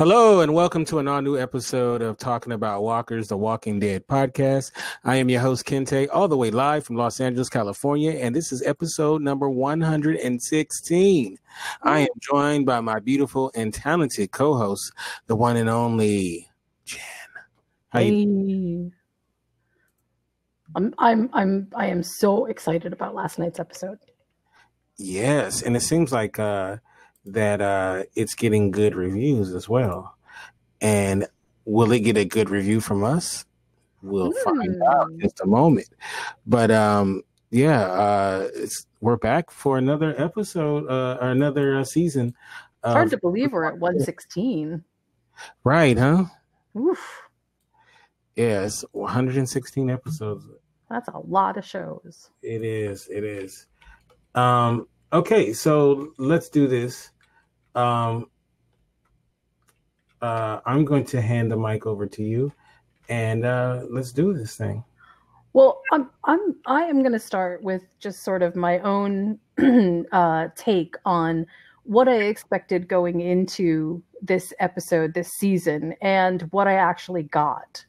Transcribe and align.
Hello 0.00 0.40
and 0.40 0.54
welcome 0.54 0.86
to 0.86 0.98
an 0.98 1.06
all 1.06 1.20
new 1.20 1.36
episode 1.38 2.00
of 2.00 2.16
Talking 2.16 2.54
About 2.54 2.82
Walkers, 2.82 3.28
the 3.28 3.36
Walking 3.36 3.78
Dead 3.78 4.06
podcast. 4.06 4.72
I 5.04 5.16
am 5.16 5.28
your 5.28 5.42
host, 5.42 5.66
Kente, 5.66 6.08
all 6.10 6.26
the 6.26 6.38
way 6.38 6.50
live 6.50 6.86
from 6.86 6.96
Los 6.96 7.20
Angeles, 7.20 7.50
California, 7.50 8.12
and 8.12 8.34
this 8.34 8.50
is 8.50 8.62
episode 8.62 9.20
number 9.20 9.50
116. 9.50 11.38
I 11.82 11.98
am 12.00 12.08
joined 12.18 12.64
by 12.64 12.80
my 12.80 12.98
beautiful 12.98 13.52
and 13.54 13.74
talented 13.74 14.30
co 14.30 14.56
host, 14.56 14.90
the 15.26 15.36
one 15.36 15.58
and 15.58 15.68
only 15.68 16.48
Jen. 16.86 17.00
How 17.90 18.00
you 18.00 18.10
Hey. 18.10 18.90
I'm 20.76 20.94
I'm 20.96 21.28
I'm 21.34 21.68
I 21.76 21.88
am 21.88 22.02
so 22.02 22.46
excited 22.46 22.94
about 22.94 23.14
last 23.14 23.38
night's 23.38 23.60
episode. 23.60 23.98
Yes, 24.96 25.60
and 25.60 25.76
it 25.76 25.82
seems 25.82 26.10
like 26.10 26.38
uh 26.38 26.78
that 27.26 27.60
uh 27.60 28.04
it's 28.14 28.34
getting 28.34 28.70
good 28.70 28.94
reviews 28.94 29.52
as 29.54 29.68
well. 29.68 30.16
And 30.80 31.26
will 31.64 31.92
it 31.92 32.00
get 32.00 32.16
a 32.16 32.24
good 32.24 32.48
review 32.50 32.80
from 32.80 33.04
us? 33.04 33.44
We'll 34.02 34.32
find 34.44 34.82
out 34.82 35.10
in 35.10 35.20
just 35.20 35.40
a 35.40 35.46
moment. 35.46 35.88
But 36.46 36.70
um 36.70 37.22
yeah, 37.50 37.82
uh 37.82 38.48
it's 38.54 38.86
we're 39.00 39.16
back 39.16 39.50
for 39.50 39.76
another 39.78 40.14
episode 40.16 40.86
uh 40.88 41.18
or 41.20 41.30
another 41.30 41.78
uh, 41.78 41.84
season. 41.84 42.34
It's 42.82 42.92
hard 42.94 43.10
to 43.10 43.18
believe 43.18 43.52
we're 43.52 43.66
at 43.66 43.78
116. 43.78 44.82
Right, 45.64 45.98
huh? 45.98 46.24
Oof, 46.78 47.22
Yes, 48.36 48.84
116 48.92 49.90
episodes. 49.90 50.46
that's 50.88 51.08
a 51.08 51.18
lot 51.18 51.56
of 51.58 51.64
shows. 51.64 52.30
It 52.42 52.62
is. 52.64 53.06
It 53.10 53.24
is. 53.24 53.66
Um, 54.34 54.86
okay, 55.12 55.52
so 55.52 56.12
let's 56.18 56.48
do 56.48 56.66
this. 56.66 57.10
Um, 57.74 58.30
uh, 60.22 60.60
I'm 60.66 60.84
going 60.84 61.04
to 61.06 61.20
hand 61.20 61.50
the 61.50 61.56
mic 61.56 61.86
over 61.86 62.06
to 62.06 62.22
you, 62.22 62.52
and 63.08 63.44
uh, 63.44 63.84
let's 63.88 64.12
do 64.12 64.34
this 64.34 64.56
thing. 64.56 64.84
Well, 65.52 65.82
I'm 65.92 66.10
I'm 66.24 66.54
I 66.66 66.82
am 66.82 67.00
going 67.00 67.12
to 67.12 67.18
start 67.18 67.62
with 67.62 67.82
just 67.98 68.22
sort 68.22 68.42
of 68.42 68.54
my 68.54 68.78
own 68.80 69.38
uh, 70.12 70.48
take 70.54 70.96
on 71.04 71.46
what 71.84 72.08
I 72.08 72.22
expected 72.22 72.86
going 72.86 73.20
into 73.20 74.02
this 74.22 74.52
episode, 74.60 75.14
this 75.14 75.30
season, 75.30 75.94
and 76.02 76.42
what 76.52 76.68
I 76.68 76.74
actually 76.74 77.24
got. 77.24 77.84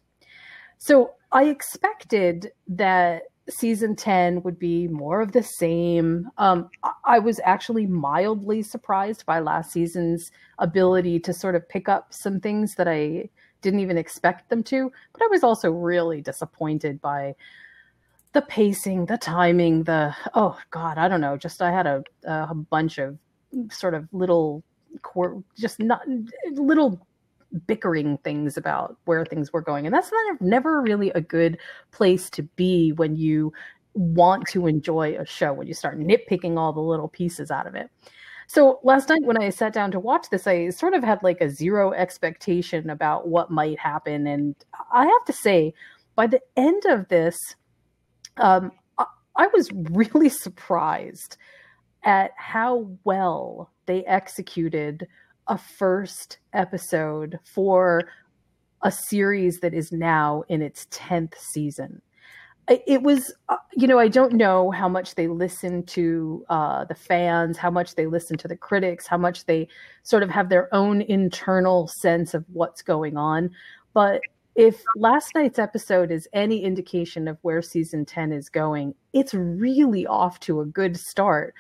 So 0.77 1.11
I 1.31 1.45
expected 1.45 2.52
that 2.69 3.23
season 3.50 3.95
10 3.95 4.44
would 4.44 4.59
be 4.59 4.88
more 4.88 5.22
of 5.22 5.31
the 5.31 5.44
same. 5.44 6.30
Um, 6.38 6.70
I- 7.06 7.20
was 7.20 7.39
actually 7.44 7.86
mildly 7.86 8.61
surprised 8.61 9.25
by 9.25 9.39
last 9.39 9.72
season's 9.72 10.31
ability 10.59 11.20
to 11.22 11.33
sort 11.33 11.56
of 11.56 11.67
pick 11.67 11.89
up 11.89 12.14
some 12.14 12.39
things 12.39 12.75
that 12.75 12.88
I 12.88 13.30
didn't 13.61 13.80
even 13.80 13.98
expect 13.98 14.50
them 14.50 14.64
to. 14.64 14.92
But 15.14 15.23
I 15.23 15.28
was 15.28 15.44
also 15.44 15.72
really 15.72 16.22
disappointed 16.22 17.02
by 17.02 17.36
the 18.33 18.42
pacing, 18.44 19.06
the 19.06 19.17
timing, 19.17 19.83
the 19.83 20.16
oh 20.33 20.58
god, 20.70 20.98
I 20.98 21.08
don't 21.08 21.22
know. 21.22 21.38
Just 21.38 21.61
I 21.61 21.72
had 21.72 21.86
a 21.88 22.03
a 22.23 22.55
bunch 22.55 22.98
of 22.98 23.17
sort 23.70 23.94
of 23.94 24.08
little 24.14 24.64
just 25.58 25.80
not 25.80 26.02
little 26.53 27.05
bickering 27.67 28.17
things 28.19 28.57
about 28.57 28.97
where 29.05 29.25
things 29.25 29.52
were 29.52 29.61
going. 29.61 29.85
And 29.85 29.94
that's 29.94 30.11
never 30.39 30.81
really 30.81 31.09
a 31.11 31.21
good 31.21 31.58
place 31.91 32.30
to 32.31 32.43
be 32.43 32.91
when 32.93 33.16
you 33.16 33.53
want 33.93 34.47
to 34.47 34.67
enjoy 34.67 35.17
a 35.17 35.25
show 35.25 35.52
when 35.52 35.67
you 35.67 35.73
start 35.73 35.99
nitpicking 35.99 36.58
all 36.58 36.71
the 36.71 36.80
little 36.80 37.09
pieces 37.09 37.52
out 37.52 37.67
of 37.67 37.75
it. 37.75 37.89
So 38.47 38.80
last 38.83 39.09
night 39.09 39.23
when 39.23 39.41
i 39.41 39.49
sat 39.49 39.71
down 39.73 39.91
to 39.91 39.99
watch 39.99 40.27
this 40.30 40.45
i 40.45 40.69
sort 40.69 40.93
of 40.93 41.03
had 41.03 41.23
like 41.23 41.39
a 41.39 41.49
zero 41.49 41.93
expectation 41.93 42.89
about 42.89 43.27
what 43.27 43.52
might 43.52 43.80
happen. 43.80 44.27
And 44.27 44.55
i 44.93 45.05
have 45.05 45.25
to 45.25 45.33
say 45.33 45.73
by 46.15 46.27
the 46.27 46.41
end 46.55 46.83
of 46.86 47.08
this 47.09 47.38
um, 48.38 48.71
I 49.36 49.47
was 49.47 49.70
really 49.73 50.30
surprised 50.30 51.37
at 52.03 52.31
how 52.36 52.89
well 53.03 53.71
they 53.86 54.03
executed 54.05 55.08
a 55.47 55.57
first 55.57 56.39
episode 56.53 57.39
for 57.43 58.03
a 58.83 58.91
series 58.91 59.59
that 59.59 59.73
is 59.73 59.91
now 59.91 60.43
in 60.49 60.61
its 60.61 60.85
10th 60.87 61.37
season. 61.37 62.02
It 62.67 63.02
was, 63.02 63.33
uh, 63.49 63.57
you 63.73 63.85
know, 63.85 63.99
I 63.99 64.07
don't 64.07 64.33
know 64.33 64.71
how 64.71 64.87
much 64.87 65.15
they 65.15 65.27
listen 65.27 65.83
to 65.87 66.45
uh, 66.49 66.85
the 66.85 66.95
fans, 66.95 67.57
how 67.57 67.71
much 67.71 67.95
they 67.95 68.05
listen 68.05 68.37
to 68.37 68.47
the 68.47 68.55
critics, 68.55 69.07
how 69.07 69.17
much 69.17 69.45
they 69.45 69.67
sort 70.03 70.23
of 70.23 70.29
have 70.29 70.47
their 70.47 70.73
own 70.73 71.02
internal 71.02 71.87
sense 71.87 72.33
of 72.33 72.45
what's 72.53 72.81
going 72.81 73.17
on. 73.17 73.49
But 73.93 74.21
if 74.55 74.83
last 74.95 75.33
night's 75.35 75.59
episode 75.59 76.11
is 76.11 76.27
any 76.33 76.63
indication 76.63 77.27
of 77.27 77.37
where 77.41 77.61
season 77.61 78.05
10 78.05 78.31
is 78.31 78.47
going, 78.47 78.93
it's 79.11 79.33
really 79.33 80.05
off 80.08 80.39
to 80.41 80.61
a 80.61 80.65
good 80.65 80.97
start. 80.97 81.53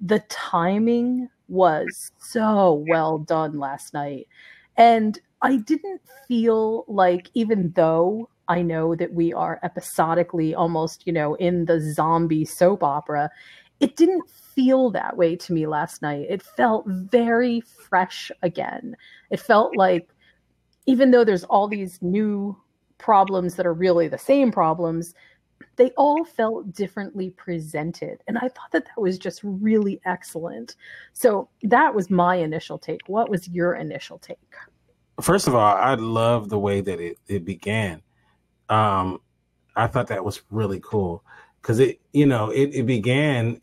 The 0.00 0.20
timing 0.28 1.28
was 1.48 2.10
so 2.18 2.84
well 2.88 3.18
done 3.18 3.58
last 3.58 3.94
night. 3.94 4.28
And 4.76 5.18
I 5.42 5.56
didn't 5.56 6.02
feel 6.26 6.84
like, 6.88 7.30
even 7.34 7.72
though 7.74 8.28
I 8.48 8.62
know 8.62 8.94
that 8.94 9.12
we 9.12 9.32
are 9.32 9.60
episodically 9.62 10.54
almost, 10.54 11.06
you 11.06 11.12
know, 11.12 11.34
in 11.34 11.64
the 11.64 11.80
zombie 11.80 12.44
soap 12.44 12.82
opera, 12.82 13.30
it 13.80 13.96
didn't 13.96 14.28
feel 14.30 14.90
that 14.90 15.16
way 15.16 15.36
to 15.36 15.52
me 15.52 15.66
last 15.66 16.02
night. 16.02 16.26
It 16.28 16.42
felt 16.42 16.84
very 16.86 17.60
fresh 17.60 18.30
again. 18.42 18.96
It 19.30 19.40
felt 19.40 19.76
like 19.76 20.08
even 20.86 21.10
though 21.10 21.24
there's 21.24 21.44
all 21.44 21.68
these 21.68 22.00
new 22.00 22.56
problems 22.98 23.56
that 23.56 23.66
are 23.66 23.74
really 23.74 24.08
the 24.08 24.18
same 24.18 24.50
problems, 24.50 25.14
they 25.76 25.90
all 25.96 26.24
felt 26.24 26.72
differently 26.72 27.30
presented. 27.30 28.22
And 28.28 28.38
I 28.38 28.48
thought 28.48 28.70
that 28.72 28.86
that 28.86 29.00
was 29.00 29.18
just 29.18 29.40
really 29.42 30.00
excellent. 30.04 30.76
So 31.12 31.48
that 31.62 31.94
was 31.94 32.10
my 32.10 32.36
initial 32.36 32.78
take. 32.78 33.00
What 33.06 33.28
was 33.28 33.48
your 33.48 33.74
initial 33.74 34.18
take? 34.18 34.38
First 35.20 35.48
of 35.48 35.54
all, 35.54 35.76
I 35.76 35.94
love 35.94 36.48
the 36.48 36.58
way 36.58 36.80
that 36.80 37.00
it, 37.00 37.18
it 37.26 37.44
began. 37.44 38.02
Um, 38.68 39.20
I 39.74 39.86
thought 39.86 40.08
that 40.08 40.24
was 40.24 40.42
really 40.50 40.80
cool 40.82 41.22
because 41.60 41.78
it, 41.78 42.00
you 42.12 42.26
know, 42.26 42.50
it, 42.50 42.74
it 42.74 42.86
began 42.86 43.60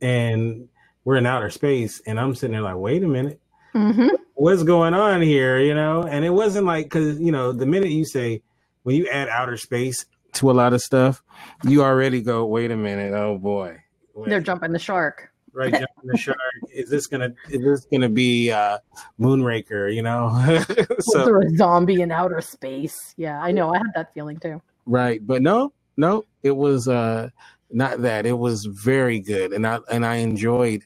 and 0.00 0.68
we're 1.04 1.16
in 1.16 1.26
outer 1.26 1.50
space, 1.50 2.00
and 2.06 2.20
I'm 2.20 2.34
sitting 2.34 2.52
there 2.52 2.62
like, 2.62 2.76
wait 2.76 3.02
a 3.02 3.08
minute, 3.08 3.40
Mm-hmm. 3.74 4.08
what's 4.34 4.62
going 4.62 4.94
on 4.94 5.20
here? 5.22 5.58
You 5.58 5.74
know, 5.74 6.02
and 6.02 6.24
it 6.24 6.30
wasn't 6.30 6.66
like 6.66 6.86
because 6.86 7.20
you 7.20 7.30
know 7.30 7.52
the 7.52 7.66
minute 7.66 7.90
you 7.90 8.04
say 8.04 8.42
when 8.82 8.96
you 8.96 9.06
add 9.08 9.28
outer 9.28 9.56
space 9.56 10.06
to 10.34 10.50
a 10.50 10.52
lot 10.52 10.72
of 10.72 10.80
stuff, 10.82 11.22
you 11.64 11.82
already 11.82 12.22
go, 12.22 12.46
wait 12.46 12.70
a 12.70 12.76
minute, 12.76 13.12
oh 13.12 13.38
boy, 13.38 13.78
They're 14.26 14.40
jumping 14.40 14.72
the 14.72 14.78
shark. 14.78 15.30
right 15.52 15.70
jumping 15.72 15.86
the 16.04 16.16
shark. 16.16 16.38
Is 16.72 16.90
this 16.90 17.06
gonna 17.06 17.32
is 17.50 17.62
this 17.62 17.86
gonna 17.90 18.08
be 18.08 18.50
uh 18.52 18.78
Moonraker? 19.18 19.92
You 19.94 20.02
know, 20.02 20.30
so 21.00 21.24
They're 21.24 21.40
a 21.40 21.56
zombie 21.56 22.02
in 22.02 22.12
outer 22.12 22.40
space. 22.40 23.14
Yeah, 23.16 23.40
I 23.42 23.50
know. 23.52 23.74
I 23.74 23.78
had 23.78 23.92
that 23.94 24.14
feeling 24.14 24.38
too. 24.38 24.60
right, 24.86 25.24
but 25.26 25.42
no, 25.42 25.72
no, 25.96 26.24
it 26.42 26.52
was 26.52 26.88
uh 26.88 27.30
not 27.70 28.00
that. 28.02 28.24
It 28.26 28.38
was 28.38 28.64
very 28.66 29.20
good, 29.20 29.52
and 29.52 29.66
I 29.66 29.78
and 29.90 30.04
I 30.06 30.16
enjoyed 30.16 30.84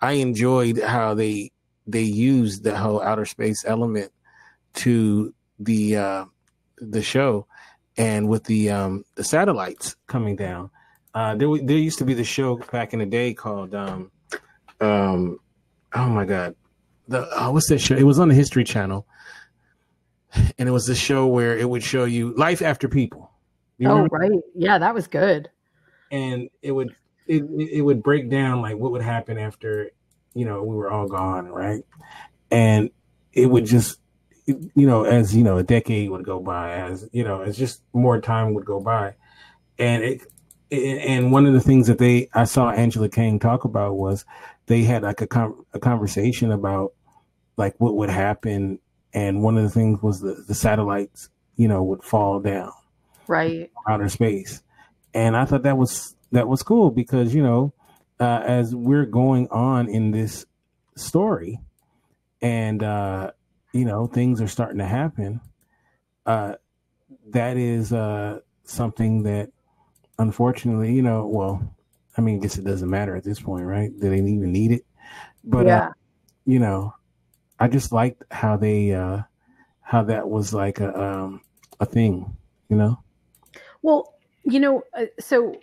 I 0.00 0.12
enjoyed 0.12 0.78
how 0.78 1.14
they 1.14 1.52
they 1.86 2.02
used 2.02 2.62
the 2.64 2.76
whole 2.76 3.00
outer 3.02 3.24
space 3.24 3.64
element 3.66 4.12
to 4.74 5.34
the 5.58 5.96
uh 5.96 6.24
the 6.78 7.02
show 7.02 7.46
and 7.96 8.28
with 8.28 8.44
the 8.44 8.70
um 8.70 9.04
the 9.16 9.24
satellites 9.24 9.96
coming 10.06 10.36
down 10.36 10.70
uh 11.14 11.34
there 11.34 11.48
there 11.62 11.76
used 11.76 11.98
to 11.98 12.04
be 12.04 12.14
the 12.14 12.24
show 12.24 12.56
back 12.72 12.92
in 12.92 12.98
the 12.98 13.06
day 13.06 13.34
called 13.34 13.74
um 13.74 14.10
um 14.80 15.38
oh 15.94 16.08
my 16.08 16.24
god 16.24 16.54
the 17.10 17.22
uh, 17.38 17.50
what's 17.50 17.68
that 17.68 17.80
show? 17.80 17.96
It 17.96 18.04
was 18.04 18.18
on 18.18 18.28
the 18.28 18.34
history 18.34 18.64
channel. 18.64 19.06
And 20.58 20.68
it 20.68 20.72
was 20.72 20.86
the 20.86 20.94
show 20.94 21.26
where 21.26 21.58
it 21.58 21.68
would 21.68 21.82
show 21.82 22.04
you 22.04 22.32
life 22.36 22.62
after 22.62 22.88
people. 22.88 23.32
You 23.78 23.90
Oh, 23.90 24.06
right. 24.12 24.30
Yeah, 24.54 24.78
that 24.78 24.94
was 24.94 25.08
good. 25.08 25.50
and 26.12 26.48
it 26.62 26.70
would 26.70 26.94
it, 27.26 27.42
it 27.42 27.82
would 27.82 28.02
break 28.02 28.30
down 28.30 28.62
like 28.62 28.76
what 28.76 28.92
would 28.92 29.02
happen 29.02 29.38
after 29.38 29.90
you 30.34 30.44
know 30.44 30.62
we 30.62 30.74
were 30.74 30.90
all 30.90 31.08
gone 31.08 31.48
right? 31.48 31.84
And 32.50 32.90
it 33.32 33.46
would 33.46 33.66
just 33.66 33.99
you 34.74 34.86
know 34.86 35.04
as 35.04 35.34
you 35.34 35.42
know 35.42 35.58
a 35.58 35.62
decade 35.62 36.10
would 36.10 36.24
go 36.24 36.40
by 36.40 36.72
as 36.72 37.08
you 37.12 37.24
know 37.24 37.42
as 37.42 37.56
just 37.56 37.82
more 37.92 38.20
time 38.20 38.54
would 38.54 38.64
go 38.64 38.80
by. 38.80 39.14
And 39.78 40.02
it 40.04 40.22
and 40.70 41.32
one 41.32 41.46
of 41.46 41.52
the 41.52 41.60
things 41.60 41.86
that 41.88 41.98
they 41.98 42.28
I 42.34 42.44
saw 42.44 42.70
Angela 42.70 43.08
Kang 43.08 43.38
talk 43.38 43.64
about 43.64 43.96
was 43.96 44.24
they 44.66 44.82
had 44.82 45.02
like 45.02 45.20
a 45.20 45.26
con- 45.26 45.64
a 45.74 45.80
conversation 45.80 46.52
about 46.52 46.92
like 47.56 47.74
what 47.78 47.96
would 47.96 48.10
happen. 48.10 48.78
And 49.12 49.42
one 49.42 49.56
of 49.58 49.64
the 49.64 49.70
things 49.70 50.00
was 50.02 50.20
the, 50.20 50.44
the 50.46 50.54
satellites 50.54 51.28
you 51.56 51.66
know 51.68 51.82
would 51.82 52.02
fall 52.04 52.40
down 52.40 52.72
Right. 53.26 53.70
outer 53.88 54.08
space. 54.08 54.62
And 55.14 55.36
i 55.36 55.44
thought 55.44 55.64
that 55.64 55.76
was 55.76 56.14
that 56.32 56.46
was 56.46 56.62
cool 56.62 56.90
because 56.90 57.34
you 57.34 57.42
know 57.42 57.72
uh, 58.20 58.42
as 58.46 58.74
we're 58.74 59.06
going 59.06 59.48
on 59.50 59.88
in 59.88 60.10
this 60.12 60.46
story 60.96 61.58
and 62.42 62.82
uh 62.82 63.30
you 63.72 63.84
know 63.84 64.06
things 64.06 64.40
are 64.40 64.48
starting 64.48 64.78
to 64.78 64.86
happen, 64.86 65.40
uh, 66.26 66.54
that 67.28 67.56
is 67.56 67.92
uh, 67.92 68.40
something 68.64 69.22
that 69.24 69.50
unfortunately, 70.18 70.92
you 70.92 71.02
know, 71.02 71.26
well, 71.26 71.74
I 72.16 72.20
mean, 72.20 72.36
I 72.36 72.40
guess 72.40 72.58
it 72.58 72.64
doesn't 72.64 72.90
matter 72.90 73.16
at 73.16 73.24
this 73.24 73.40
point, 73.40 73.64
right? 73.64 73.90
They 73.98 74.08
didn't 74.08 74.28
even 74.28 74.52
need 74.52 74.72
it, 74.72 74.84
but 75.44 75.66
uh, 75.66 75.68
yeah. 75.68 75.86
uh, 75.86 75.92
you 76.44 76.58
know, 76.58 76.94
I 77.58 77.68
just 77.68 77.92
liked 77.92 78.24
how 78.30 78.56
they 78.56 78.92
uh, 78.92 79.22
how 79.80 80.02
that 80.04 80.28
was 80.28 80.52
like 80.54 80.80
a 80.80 81.00
um, 81.00 81.42
a 81.80 81.86
thing, 81.86 82.36
you 82.68 82.76
know. 82.76 83.02
Well, 83.82 84.14
you 84.44 84.60
know, 84.60 84.82
uh, 84.96 85.06
so 85.18 85.54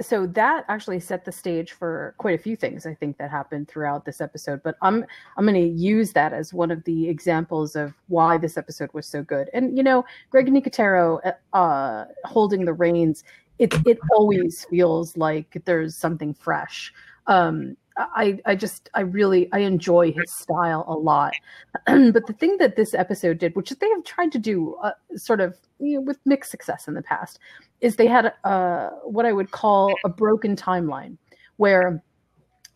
so 0.00 0.26
that 0.26 0.64
actually 0.68 1.00
set 1.00 1.24
the 1.24 1.32
stage 1.32 1.72
for 1.72 2.14
quite 2.18 2.38
a 2.38 2.42
few 2.42 2.56
things 2.56 2.86
I 2.86 2.94
think 2.94 3.18
that 3.18 3.30
happened 3.30 3.68
throughout 3.68 4.04
this 4.04 4.20
episode. 4.20 4.62
But 4.62 4.76
I'm 4.80 5.04
I'm 5.36 5.44
going 5.44 5.54
to 5.54 5.68
use 5.68 6.12
that 6.12 6.32
as 6.32 6.54
one 6.54 6.70
of 6.70 6.82
the 6.84 7.08
examples 7.08 7.76
of 7.76 7.92
why 8.08 8.38
this 8.38 8.56
episode 8.56 8.90
was 8.94 9.06
so 9.06 9.22
good. 9.22 9.50
And 9.52 9.76
you 9.76 9.82
know, 9.82 10.04
Greg 10.30 10.46
Nicotero 10.46 11.20
uh 11.52 12.04
holding 12.24 12.64
the 12.64 12.72
reins, 12.72 13.22
it 13.58 13.74
it 13.86 13.98
always 14.12 14.64
feels 14.64 15.16
like 15.16 15.60
there's 15.66 15.94
something 15.94 16.32
fresh. 16.32 16.92
Um, 17.26 17.76
I, 17.96 18.38
I 18.44 18.54
just 18.54 18.90
I 18.94 19.00
really 19.00 19.48
I 19.52 19.60
enjoy 19.60 20.12
his 20.12 20.30
style 20.36 20.84
a 20.86 20.94
lot. 20.94 21.34
but 21.86 22.26
the 22.26 22.36
thing 22.38 22.56
that 22.58 22.76
this 22.76 22.94
episode 22.94 23.38
did, 23.38 23.54
which 23.56 23.70
they 23.70 23.88
have 23.90 24.04
tried 24.04 24.32
to 24.32 24.38
do 24.38 24.76
uh, 24.82 24.92
sort 25.16 25.40
of 25.40 25.56
you 25.78 25.96
know, 25.96 26.00
with 26.02 26.18
mixed 26.24 26.50
success 26.50 26.88
in 26.88 26.94
the 26.94 27.02
past, 27.02 27.38
is 27.80 27.96
they 27.96 28.06
had 28.06 28.32
uh, 28.44 28.90
what 29.04 29.26
I 29.26 29.32
would 29.32 29.50
call 29.50 29.94
a 30.04 30.08
broken 30.08 30.56
timeline, 30.56 31.16
where 31.56 32.02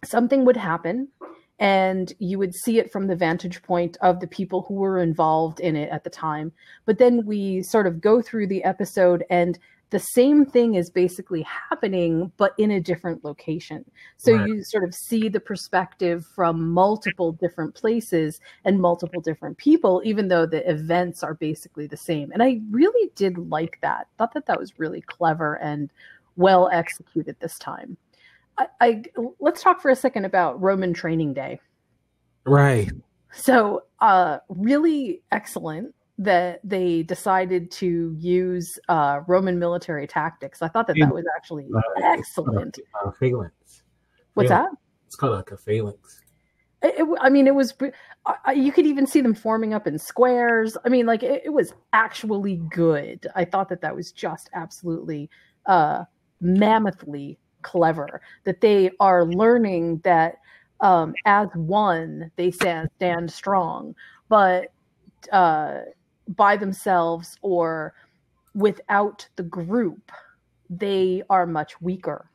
something 0.05 0.45
would 0.45 0.57
happen 0.57 1.09
and 1.59 2.15
you 2.19 2.39
would 2.39 2.55
see 2.55 2.79
it 2.79 2.91
from 2.91 3.07
the 3.07 3.15
vantage 3.15 3.63
point 3.63 3.99
of 4.01 4.19
the 4.19 4.27
people 4.27 4.63
who 4.63 4.75
were 4.75 4.99
involved 4.99 5.61
in 5.61 5.77
it 5.77 5.91
at 5.91 6.05
the 6.05 6.11
time. 6.11 6.51
But 6.87 6.97
then 6.97 7.27
we 7.27 7.63
sort 7.63 7.87
of 7.87 8.01
go 8.01 8.23
through 8.23 8.47
the 8.47 8.65
episode 8.65 9.25
and 9.29 9.59
the 9.91 9.99
same 9.99 10.47
thing 10.47 10.77
is 10.77 10.89
basically 10.89 11.43
happening, 11.43 12.31
but 12.37 12.55
in 12.59 12.71
a 12.71 12.81
different 12.81 13.25
location. 13.25 13.85
So 14.17 14.33
right. 14.35 14.49
you 14.49 14.63
sort 14.63 14.85
of 14.85 14.95
see 14.95 15.29
the 15.29 15.41
perspective 15.41 16.25
from 16.35 16.71
multiple 16.71 17.33
different 17.33 17.75
places 17.75 18.41
and 18.65 18.81
multiple 18.81 19.21
different 19.21 19.59
people, 19.59 20.01
even 20.05 20.29
though 20.29 20.47
the 20.47 20.69
events 20.71 21.25
are 21.25 21.35
basically 21.35 21.89
the 21.89 21.97
same. 21.97 22.31
And 22.31 22.43
I 22.43 22.61
really 22.71 23.11
did 23.17 23.37
like 23.37 23.79
that. 23.83 24.07
Thought 24.17 24.35
that 24.35 24.47
that 24.47 24.61
was 24.61 24.79
really 24.79 25.01
clever 25.01 25.57
and 25.57 25.91
well 26.37 26.69
executed 26.73 27.37
this 27.41 27.59
time. 27.59 27.97
I, 28.59 28.67
I 28.81 29.03
let's 29.41 29.63
talk 29.63 29.81
for 29.83 29.91
a 29.91 29.97
second 29.97 30.25
about 30.25 30.61
Roman 30.61 30.95
Training 30.95 31.35
Day. 31.35 31.61
Right. 32.47 32.91
So, 33.33 33.85
uh, 34.01 34.39
really 34.49 35.23
excellent 35.31 35.95
that 36.21 36.61
they 36.63 37.03
decided 37.03 37.71
to 37.71 38.15
use 38.19 38.79
uh, 38.91 39.21
Roman 39.27 39.59
military 39.59 40.07
tactics. 40.07 40.61
I 40.61 40.69
thought 40.69 40.87
that 40.89 40.97
that 41.01 41.15
was 41.15 41.25
actually 41.35 41.67
uh, 41.75 41.81
excellent. 42.03 42.79
Uh, 43.03 43.11
phalanx. 43.13 43.83
What's 44.35 44.51
that? 44.51 44.69
It's 45.07 45.17
called 45.17 45.33
like 45.33 45.51
a 45.51 45.57
phalanx. 45.57 46.21
It, 46.83 46.95
it, 46.99 47.19
I 47.23 47.31
mean, 47.31 47.47
it 47.47 47.55
was. 47.55 47.73
you 48.55 48.71
could 48.71 48.85
even 48.85 49.07
see 49.07 49.23
them 49.23 49.35
forming 49.35 49.73
up 49.73 49.87
in 49.87 49.99
squares. 49.99 50.77
I 50.85 50.91
mean, 50.91 51.07
like 51.07 51.23
it, 51.23 51.41
it 51.47 51.55
was 51.55 51.73
actually 51.95 52.57
good. 52.71 53.27
I 53.35 53.47
thought 53.47 53.71
that 53.71 53.81
that 53.81 53.97
was 53.97 54.13
just 54.13 54.51
absolutely 54.53 55.31
uh, 55.65 56.05
mammothly 56.43 57.39
clever. 57.63 58.21
That 58.45 58.61
they 58.61 58.91
are 59.01 59.25
learning 59.25 60.03
that 60.05 60.35
um, 60.81 61.15
as 61.25 61.49
one 61.55 62.31
they 62.37 62.51
stand 62.51 62.91
stand 62.97 63.33
strong, 63.33 63.95
but 64.29 64.67
uh, 65.33 65.79
by 66.37 66.57
themselves 66.57 67.37
or 67.43 67.95
without 68.55 69.29
the 69.37 69.43
group, 69.43 70.11
they 70.69 71.23
are 71.31 71.47
much 71.47 71.81
weaker. 71.81 72.31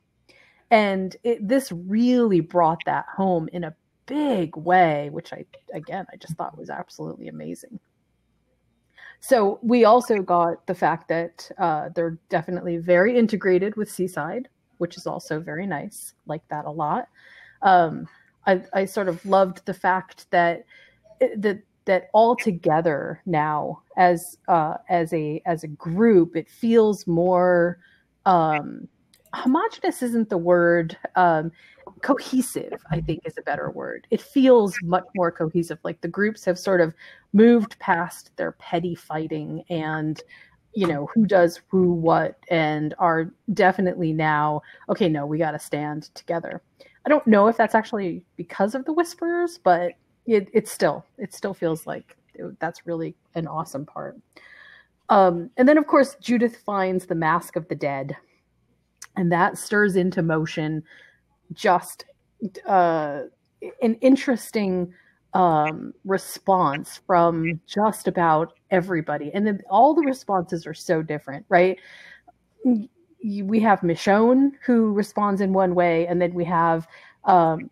And 0.71 1.15
it, 1.23 1.47
this 1.47 1.71
really 1.71 2.39
brought 2.39 2.81
that 2.85 3.05
home 3.15 3.49
in 3.53 3.63
a 3.63 3.75
big 4.05 4.55
way, 4.57 5.09
which 5.11 5.33
I, 5.33 5.45
again, 5.73 6.05
I 6.11 6.17
just 6.17 6.35
thought 6.35 6.57
was 6.57 6.69
absolutely 6.69 7.27
amazing. 7.27 7.79
So 9.19 9.59
we 9.61 9.85
also 9.85 10.21
got 10.21 10.67
the 10.67 10.75
fact 10.75 11.07
that 11.07 11.49
uh, 11.57 11.89
they're 11.95 12.17
definitely 12.29 12.77
very 12.77 13.17
integrated 13.17 13.75
with 13.75 13.89
Seaside, 13.89 14.49
which 14.77 14.97
is 14.97 15.07
also 15.07 15.39
very 15.39 15.65
nice. 15.65 16.13
Like 16.27 16.47
that 16.49 16.65
a 16.65 16.71
lot. 16.71 17.07
Um, 17.61 18.07
I, 18.45 18.61
I 18.73 18.85
sort 18.85 19.07
of 19.07 19.25
loved 19.25 19.65
the 19.65 19.73
fact 19.73 20.29
that 20.31 20.65
that 21.37 21.61
that 21.85 22.09
all 22.13 22.35
together 22.35 23.21
now 23.25 23.81
as 23.97 24.37
uh, 24.47 24.75
as 24.89 25.13
a 25.13 25.41
as 25.45 25.63
a 25.63 25.67
group, 25.67 26.35
it 26.35 26.49
feels 26.49 27.07
more 27.07 27.79
um, 28.25 28.87
homogenous. 29.33 30.01
Isn't 30.01 30.29
the 30.29 30.37
word? 30.37 30.97
Um, 31.15 31.51
cohesive 32.01 32.81
i 32.91 32.99
think 32.99 33.21
is 33.25 33.37
a 33.37 33.41
better 33.43 33.69
word 33.69 34.07
it 34.09 34.21
feels 34.21 34.75
much 34.83 35.05
more 35.15 35.31
cohesive 35.31 35.77
like 35.83 36.01
the 36.01 36.07
groups 36.07 36.43
have 36.43 36.57
sort 36.57 36.81
of 36.81 36.93
moved 37.33 37.77
past 37.79 38.31
their 38.37 38.53
petty 38.53 38.95
fighting 38.95 39.63
and 39.69 40.21
you 40.73 40.87
know 40.87 41.07
who 41.13 41.25
does 41.25 41.61
who 41.67 41.93
what 41.93 42.37
and 42.49 42.93
are 42.99 43.31
definitely 43.53 44.13
now 44.13 44.61
okay 44.89 45.07
no 45.07 45.25
we 45.25 45.37
got 45.37 45.51
to 45.51 45.59
stand 45.59 46.03
together 46.15 46.61
i 47.05 47.09
don't 47.09 47.25
know 47.27 47.47
if 47.47 47.55
that's 47.55 47.75
actually 47.75 48.23
because 48.35 48.75
of 48.75 48.83
the 48.85 48.93
whisperers 48.93 49.59
but 49.63 49.93
it, 50.25 50.49
it 50.53 50.67
still 50.67 51.05
it 51.17 51.33
still 51.33 51.53
feels 51.53 51.85
like 51.87 52.17
it, 52.33 52.59
that's 52.59 52.85
really 52.85 53.15
an 53.35 53.47
awesome 53.47 53.85
part. 53.85 54.17
Um, 55.09 55.51
and 55.57 55.67
then 55.67 55.77
of 55.77 55.87
course 55.87 56.15
Judith 56.19 56.57
finds 56.57 57.05
the 57.05 57.15
mask 57.15 57.55
of 57.55 57.67
the 57.67 57.75
dead, 57.75 58.15
and 59.15 59.31
that 59.31 59.57
stirs 59.57 59.95
into 59.95 60.21
motion 60.21 60.83
just 61.53 62.05
uh, 62.67 63.21
an 63.81 63.95
interesting 64.01 64.93
um, 65.33 65.93
response 66.05 67.01
from 67.05 67.59
just 67.67 68.07
about 68.07 68.53
everybody, 68.71 69.31
and 69.33 69.45
then 69.45 69.61
all 69.69 69.93
the 69.93 70.01
responses 70.01 70.65
are 70.65 70.73
so 70.73 71.01
different, 71.01 71.45
right? 71.49 71.77
We 73.23 73.59
have 73.59 73.81
Michonne 73.81 74.51
who 74.65 74.93
responds 74.93 75.41
in 75.41 75.53
one 75.53 75.75
way, 75.75 76.07
and 76.07 76.21
then 76.21 76.33
we 76.33 76.45
have 76.45 76.87
um, 77.25 77.69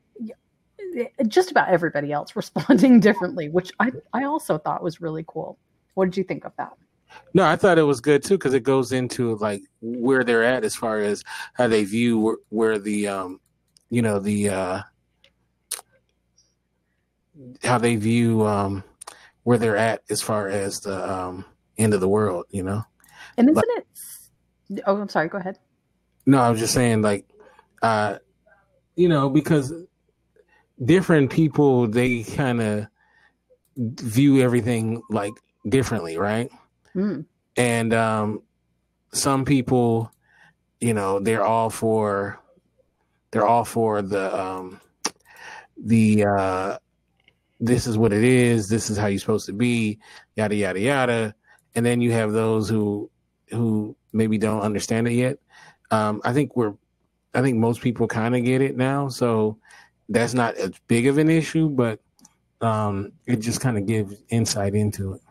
just 1.28 1.52
about 1.52 1.70
everybody 1.70 2.12
else 2.12 2.36
responding 2.36 3.00
differently, 3.00 3.50
which 3.50 3.72
I, 3.80 3.92
I 4.14 4.24
also 4.24 4.58
thought 4.58 4.84
was 4.84 5.02
really 5.02 5.24
cool. 5.28 5.58
What 5.94 6.06
did 6.06 6.18
you 6.18 6.24
think 6.24 6.46
of 6.46 6.54
that? 6.58 6.74
No, 7.34 7.44
I 7.46 7.56
thought 7.56 7.78
it 7.78 7.84
was 7.84 8.02
good 8.02 8.24
too 8.24 8.38
because 8.38 8.54
it 8.54 8.64
goes 8.64 8.92
into 8.92 9.36
like 9.38 9.62
where 9.82 10.24
they're 10.24 10.44
at 10.44 10.64
as 10.64 10.76
far 10.76 11.00
as 11.00 11.24
how 11.54 11.68
they 11.68 11.84
view 11.84 12.20
where, 12.20 12.38
where 12.50 12.80
the 12.80 13.08
um, 13.08 13.40
you 13.90 14.02
know 14.02 14.20
the 14.20 14.50
uh, 14.50 14.82
how 17.64 17.78
they 17.78 17.96
view 17.96 18.46
um, 18.46 18.84
where 19.44 19.58
they're 19.58 19.78
at 19.78 20.02
as 20.10 20.22
far 20.22 20.48
as 20.48 20.80
the 20.80 21.12
um, 21.12 21.46
end 21.78 21.94
of 21.94 22.02
the 22.02 22.08
world. 22.08 22.46
You 22.50 22.64
know, 22.64 22.84
and 23.38 23.50
isn't 23.50 23.56
like, 23.56 23.86
it? 24.72 24.84
Oh, 24.86 24.98
I'm 24.98 25.10
sorry. 25.10 25.28
Go 25.28 25.38
ahead. 25.38 25.60
No, 26.26 26.40
I 26.40 26.50
was 26.50 26.60
just 26.60 26.74
saying 26.74 27.02
like, 27.02 27.26
uh, 27.82 28.18
you 28.96 29.10
know, 29.10 29.30
because 29.30 29.74
different 30.84 31.32
people 31.32 31.88
they 31.88 32.24
kind 32.24 32.62
of 32.62 32.88
view 33.78 34.42
everything 34.42 35.02
like 35.10 35.34
differently, 35.68 36.18
right? 36.18 36.52
Mm. 36.96 37.26
And 37.56 37.94
um, 37.94 38.42
some 39.12 39.46
people, 39.46 40.12
you 40.80 40.94
know, 40.94 41.20
they're 41.20 41.44
all 41.44 41.70
for 41.70 42.40
they're 43.32 43.46
all 43.46 43.66
for 43.66 44.02
the 44.02 44.40
um, 44.40 44.80
the 45.78 46.26
uh, 46.26 46.78
this 47.60 47.88
is 47.88 47.98
what 47.98 48.14
it 48.14 48.24
is, 48.24 48.70
this 48.70 48.90
is 48.90 48.98
how 48.98 49.08
you're 49.08 49.20
supposed 49.20 49.48
to 49.48 49.54
be, 49.54 50.00
yada 50.36 50.56
yada 50.56 50.80
yada. 50.80 51.36
And 51.76 51.86
then 51.86 52.02
you 52.02 52.12
have 52.12 52.32
those 52.32 52.70
who 52.70 53.10
who 53.50 53.96
maybe 54.12 54.38
don't 54.38 54.62
understand 54.62 55.08
it 55.08 55.14
yet. 55.14 55.40
Um, 55.92 56.22
I 56.24 56.34
think 56.34 56.56
we're 56.56 56.74
I 57.34 57.42
think 57.42 57.58
most 57.58 57.82
people 57.82 58.08
kind 58.08 58.36
of 58.36 58.44
get 58.44 58.62
it 58.62 58.78
now. 58.78 59.08
So 59.08 59.58
that's 60.14 60.34
not 60.34 60.56
as 60.56 60.72
big 60.88 61.08
of 61.08 61.18
an 61.18 61.30
issue, 61.30 61.70
but 61.70 62.00
um, 62.62 63.12
it 63.26 63.38
just 63.38 63.60
kind 63.60 63.78
of 63.78 63.86
gives 63.86 64.16
insight 64.30 64.76
into 64.76 65.14
it. 65.14 65.22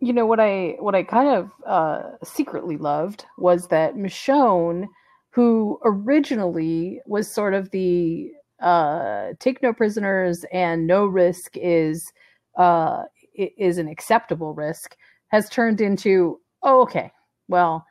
You 0.00 0.14
know 0.14 0.24
what 0.24 0.40
I 0.40 0.76
what 0.78 0.94
I 0.94 1.02
kind 1.02 1.28
of 1.28 1.50
uh, 1.66 2.02
secretly 2.24 2.78
loved 2.78 3.26
was 3.36 3.68
that 3.68 3.96
Michonne, 3.96 4.86
who 5.30 5.78
originally 5.84 7.00
was 7.06 7.30
sort 7.30 7.52
of 7.52 7.70
the 7.70 8.30
uh, 8.60 9.32
take 9.38 9.62
no 9.62 9.74
prisoners 9.74 10.44
and 10.52 10.86
no 10.86 11.04
risk 11.04 11.56
is 11.56 12.10
uh, 12.56 13.02
is 13.34 13.76
an 13.76 13.88
acceptable 13.88 14.54
risk, 14.54 14.96
has 15.28 15.50
turned 15.50 15.82
into 15.82 16.40
oh 16.62 16.80
okay, 16.82 17.12
well, 17.48 17.84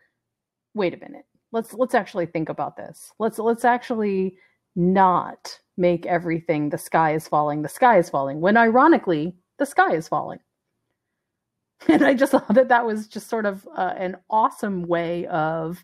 wait 0.73 0.95
a 0.95 0.97
minute, 0.97 1.25
let's 1.51 1.73
let's 1.73 1.93
actually 1.93 2.25
think 2.25 2.49
about 2.49 2.75
this. 2.75 3.11
Let's 3.19 3.37
let's 3.37 3.65
actually 3.65 4.35
not 4.77 5.59
make 5.75 6.05
everything 6.05 6.69
the 6.69 6.77
sky 6.77 7.13
is 7.13 7.27
falling, 7.27 7.63
the 7.63 7.69
sky 7.69 7.97
is 7.97 8.09
falling. 8.09 8.39
When 8.39 8.55
ironically, 8.55 9.35
the 9.57 9.65
sky 9.65 9.93
is 9.93 10.07
falling. 10.07 10.39
And 11.87 12.03
I 12.03 12.15
just 12.15 12.31
thought 12.31 12.53
that 12.55 12.69
that 12.69 12.85
was 12.85 13.07
just 13.07 13.29
sort 13.29 13.45
of 13.45 13.67
uh, 13.75 13.93
an 13.97 14.17
awesome 14.31 14.87
way 14.87 15.27
of 15.27 15.83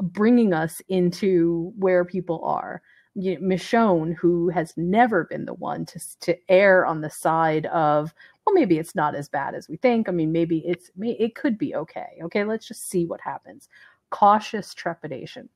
bringing 0.00 0.52
us 0.52 0.80
into 0.88 1.72
where 1.76 2.04
people 2.04 2.44
are. 2.44 2.80
You 3.14 3.40
know, 3.40 3.56
Michonne, 3.56 4.14
who 4.14 4.50
has 4.50 4.72
never 4.76 5.24
been 5.24 5.46
the 5.46 5.54
one 5.54 5.84
to 5.86 6.00
to 6.20 6.36
err 6.48 6.86
on 6.86 7.00
the 7.00 7.10
side 7.10 7.66
of, 7.66 8.14
well, 8.44 8.54
maybe 8.54 8.78
it's 8.78 8.94
not 8.94 9.16
as 9.16 9.28
bad 9.28 9.54
as 9.54 9.68
we 9.68 9.78
think. 9.78 10.08
I 10.08 10.12
mean, 10.12 10.32
maybe 10.32 10.58
it's 10.66 10.90
it 11.00 11.34
could 11.34 11.58
be 11.58 11.74
okay. 11.74 12.18
Okay, 12.22 12.44
let's 12.44 12.68
just 12.68 12.88
see 12.88 13.06
what 13.06 13.20
happens. 13.20 13.68
Cautious 14.10 14.74
trepidation 14.74 15.48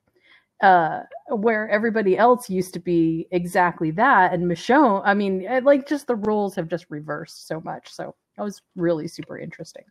uh, 0.60 1.00
where 1.28 1.68
everybody 1.70 2.18
else 2.18 2.50
used 2.50 2.74
to 2.74 2.80
be 2.80 3.26
exactly 3.30 3.90
that. 3.92 4.32
And 4.32 4.44
Michonne, 4.44 5.02
I 5.04 5.14
mean, 5.14 5.46
eh, 5.46 5.60
like 5.62 5.88
just 5.88 6.06
the 6.06 6.16
roles 6.16 6.54
have 6.54 6.68
just 6.68 6.86
reversed 6.90 7.46
so 7.46 7.60
much. 7.60 7.92
So 7.92 8.14
that 8.36 8.42
was 8.42 8.60
really 8.76 9.08
super 9.08 9.38
interesting. 9.38 9.84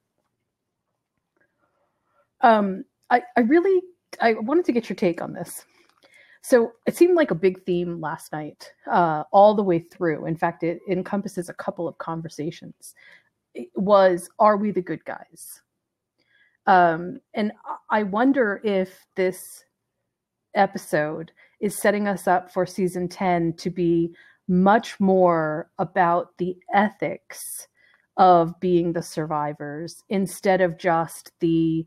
Um, 2.42 2.86
I, 3.10 3.24
I 3.36 3.42
really, 3.42 3.82
I 4.22 4.34
wanted 4.34 4.66
to 4.66 4.72
get 4.72 4.90
your 4.90 4.96
take 4.96 5.22
on 5.22 5.34
this. 5.34 5.66
So 6.42 6.72
it 6.86 6.96
seemed 6.96 7.16
like 7.16 7.32
a 7.32 7.36
big 7.36 7.66
theme 7.66 8.00
last 8.00 8.32
night, 8.32 8.72
uh, 8.90 9.24
all 9.32 9.56
the 9.56 9.64
way 9.64 9.80
through. 9.80 10.26
In 10.26 10.38
fact, 10.38 10.64
it, 10.64 10.80
it 10.88 10.98
encompasses 10.98 11.50
a 11.50 11.54
couple 11.54 11.88
of 11.88 11.98
conversations. 11.98 12.94
It 13.56 13.70
was, 13.76 14.30
are 14.40 14.56
we 14.56 14.72
the 14.72 14.82
good 14.82 15.04
guys? 15.04 15.62
Um, 16.66 17.20
and 17.34 17.52
I 17.90 18.04
wonder 18.04 18.62
if 18.64 19.06
this 19.16 19.66
episode 20.56 21.32
is 21.60 21.80
setting 21.82 22.08
us 22.08 22.28
up 22.28 22.52
for 22.52 22.66
season 22.66 23.08
10 23.08 23.54
to 23.58 23.70
be 23.70 24.14
much 24.48 25.00
more 25.00 25.70
about 25.78 26.38
the 26.38 26.58
ethics 26.74 27.68
of 28.18 28.60
being 28.60 28.94
the 28.94 29.02
survivors 29.02 30.04
instead 30.10 30.60
of 30.60 30.78
just 30.78 31.32
the 31.40 31.86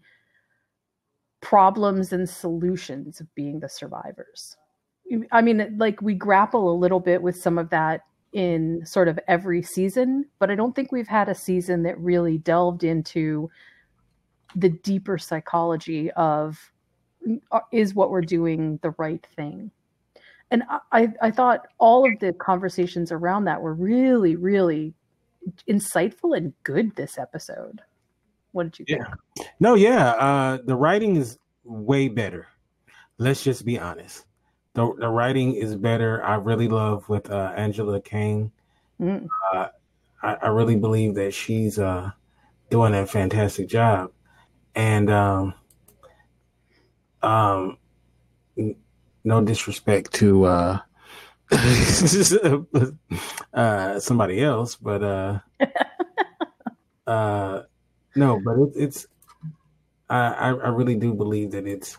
problems 1.40 2.12
and 2.12 2.28
solutions 2.28 3.21
of 3.21 3.35
being 3.35 3.61
the 3.61 3.69
survivors. 3.69 4.57
I 5.31 5.42
mean, 5.42 5.76
like 5.76 6.00
we 6.00 6.14
grapple 6.14 6.73
a 6.73 6.78
little 6.78 7.00
bit 7.00 7.21
with 7.21 7.37
some 7.37 7.59
of 7.59 7.69
that 7.71 8.02
in 8.33 8.81
sort 8.87 9.09
of 9.09 9.19
every 9.28 9.62
season, 9.62 10.25
but 10.38 10.50
I 10.50 10.54
don't 10.54 10.75
think 10.75 10.90
we've 10.90 11.09
had 11.09 11.28
a 11.28 11.35
season 11.35 11.83
that 11.83 11.99
really 11.99 12.38
delved 12.38 12.83
into 12.83 13.50
the 14.57 14.71
deeper 14.71 15.19
psychology 15.19 16.11
of 16.12 16.72
is 17.71 17.95
what 17.95 18.11
we're 18.11 18.21
doing 18.21 18.79
the 18.83 18.95
right 18.99 19.26
thing. 19.37 19.71
And 20.50 20.64
I, 20.93 21.12
I 21.23 21.31
thought 21.31 21.67
all 21.79 22.05
of 22.11 22.19
the 22.21 22.33
conversations 22.35 23.11
around 23.11 23.45
that 23.45 23.62
were 23.62 23.75
really 23.75 24.37
really 24.37 24.95
insightful 25.69 26.37
and 26.37 26.52
good 26.62 26.95
this 26.95 27.19
episode. 27.19 27.81
What 28.52 28.64
did 28.64 28.79
you 28.79 28.85
think? 28.85 29.00
Yeah 29.09 29.14
no 29.61 29.75
yeah 29.75 30.11
uh 30.11 30.59
the 30.64 30.75
writing 30.75 31.17
is 31.17 31.38
way 31.64 32.09
better. 32.09 32.49
Let's 33.19 33.43
just 33.43 33.64
be 33.64 33.79
honest. 33.79 34.25
The, 34.75 34.93
the 34.99 35.09
writing 35.09 35.55
is 35.55 35.76
better. 35.76 36.25
I 36.25 36.37
really 36.37 36.67
love 36.69 37.09
with 37.09 37.31
uh, 37.31 37.52
angela 37.57 38.00
kang. 38.00 38.50
Mm. 39.00 39.29
uh, 39.52 39.69
I, 40.23 40.35
I 40.35 40.49
really 40.49 40.76
believe 40.76 41.14
that 41.14 41.33
she's 41.33 41.79
uh 41.79 42.11
doing 42.71 42.95
a 42.95 43.07
fantastic 43.07 43.69
job. 43.69 44.12
And 44.75 45.11
um 45.11 45.55
um, 47.23 47.79
no 49.25 49.41
disrespect 49.43 50.12
to 50.14 50.45
uh, 50.45 50.79
uh, 53.55 54.00
somebody 54.00 54.43
else, 54.43 54.76
but 54.76 55.02
uh, 55.02 55.38
uh, 57.07 57.62
no, 58.17 58.41
but 58.45 58.59
it, 58.59 58.73
it's 58.75 59.07
I, 60.09 60.50
I 60.50 60.69
really 60.69 60.97
do 60.97 61.14
believe 61.14 61.52
that 61.52 61.67
it's 61.67 61.97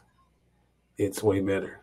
it's 0.97 1.23
way 1.23 1.41
better. 1.41 1.81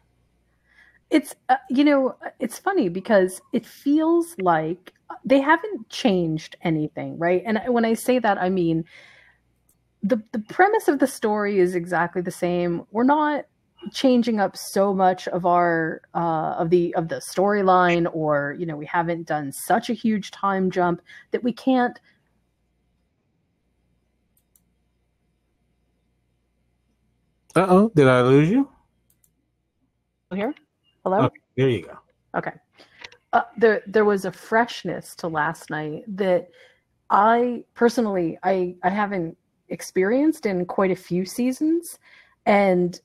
It's 1.10 1.34
uh, 1.48 1.56
you 1.68 1.84
know 1.84 2.16
it's 2.38 2.58
funny 2.58 2.88
because 2.88 3.40
it 3.52 3.66
feels 3.66 4.36
like 4.38 4.92
they 5.24 5.40
haven't 5.40 5.88
changed 5.88 6.56
anything, 6.62 7.18
right? 7.18 7.42
And 7.44 7.60
when 7.68 7.84
I 7.84 7.94
say 7.94 8.20
that, 8.20 8.38
I 8.38 8.48
mean 8.48 8.84
the 10.02 10.22
the 10.32 10.38
premise 10.38 10.88
of 10.88 10.98
the 10.98 11.06
story 11.06 11.58
is 11.58 11.74
exactly 11.74 12.22
the 12.22 12.30
same. 12.30 12.84
We're 12.90 13.04
not 13.04 13.44
changing 13.92 14.40
up 14.40 14.56
so 14.56 14.92
much 14.94 15.26
of 15.28 15.46
our 15.46 16.02
uh, 16.14 16.54
of 16.58 16.70
the 16.70 16.94
of 16.94 17.08
the 17.08 17.16
storyline, 17.16 18.08
or 18.12 18.56
you 18.58 18.66
know, 18.66 18.76
we 18.76 18.86
haven't 18.86 19.26
done 19.26 19.52
such 19.52 19.90
a 19.90 19.94
huge 19.94 20.30
time 20.30 20.70
jump 20.70 21.02
that 21.32 21.42
we 21.42 21.52
can't. 21.52 21.98
Uh 27.56 27.66
oh! 27.68 27.92
Did 27.94 28.06
I 28.06 28.22
lose 28.22 28.48
you? 28.48 28.68
Here, 30.32 30.54
hello. 31.04 31.24
Okay, 31.24 31.40
there 31.56 31.68
you 31.68 31.82
go. 31.82 31.98
Okay. 32.36 32.52
Uh, 33.32 33.42
there 33.58 33.82
there 33.86 34.04
was 34.04 34.24
a 34.24 34.32
freshness 34.32 35.14
to 35.16 35.28
last 35.28 35.70
night 35.70 36.04
that 36.08 36.50
I 37.10 37.64
personally 37.74 38.38
I 38.42 38.76
I 38.82 38.90
haven't 38.90 39.36
experienced 39.70 40.46
in 40.46 40.66
quite 40.66 40.90
a 40.90 40.96
few 40.96 41.24
seasons, 41.24 41.98
and 42.46 43.00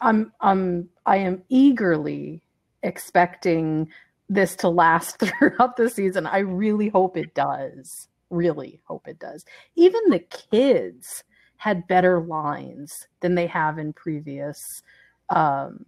I'm 0.00 0.32
I'm 0.40 0.88
I 1.06 1.18
am 1.18 1.42
eagerly 1.48 2.42
expecting 2.82 3.88
this 4.28 4.56
to 4.56 4.68
last 4.68 5.18
throughout 5.38 5.76
the 5.76 5.88
season. 5.88 6.26
I 6.26 6.38
really 6.38 6.88
hope 6.88 7.16
it 7.16 7.34
does. 7.34 8.08
Really 8.30 8.80
hope 8.84 9.06
it 9.06 9.18
does. 9.18 9.44
Even 9.76 10.00
the 10.08 10.20
kids 10.20 11.24
had 11.56 11.86
better 11.86 12.20
lines 12.20 13.06
than 13.20 13.34
they 13.34 13.46
have 13.46 13.78
in 13.78 13.92
previous 13.92 14.82
um, 15.30 15.86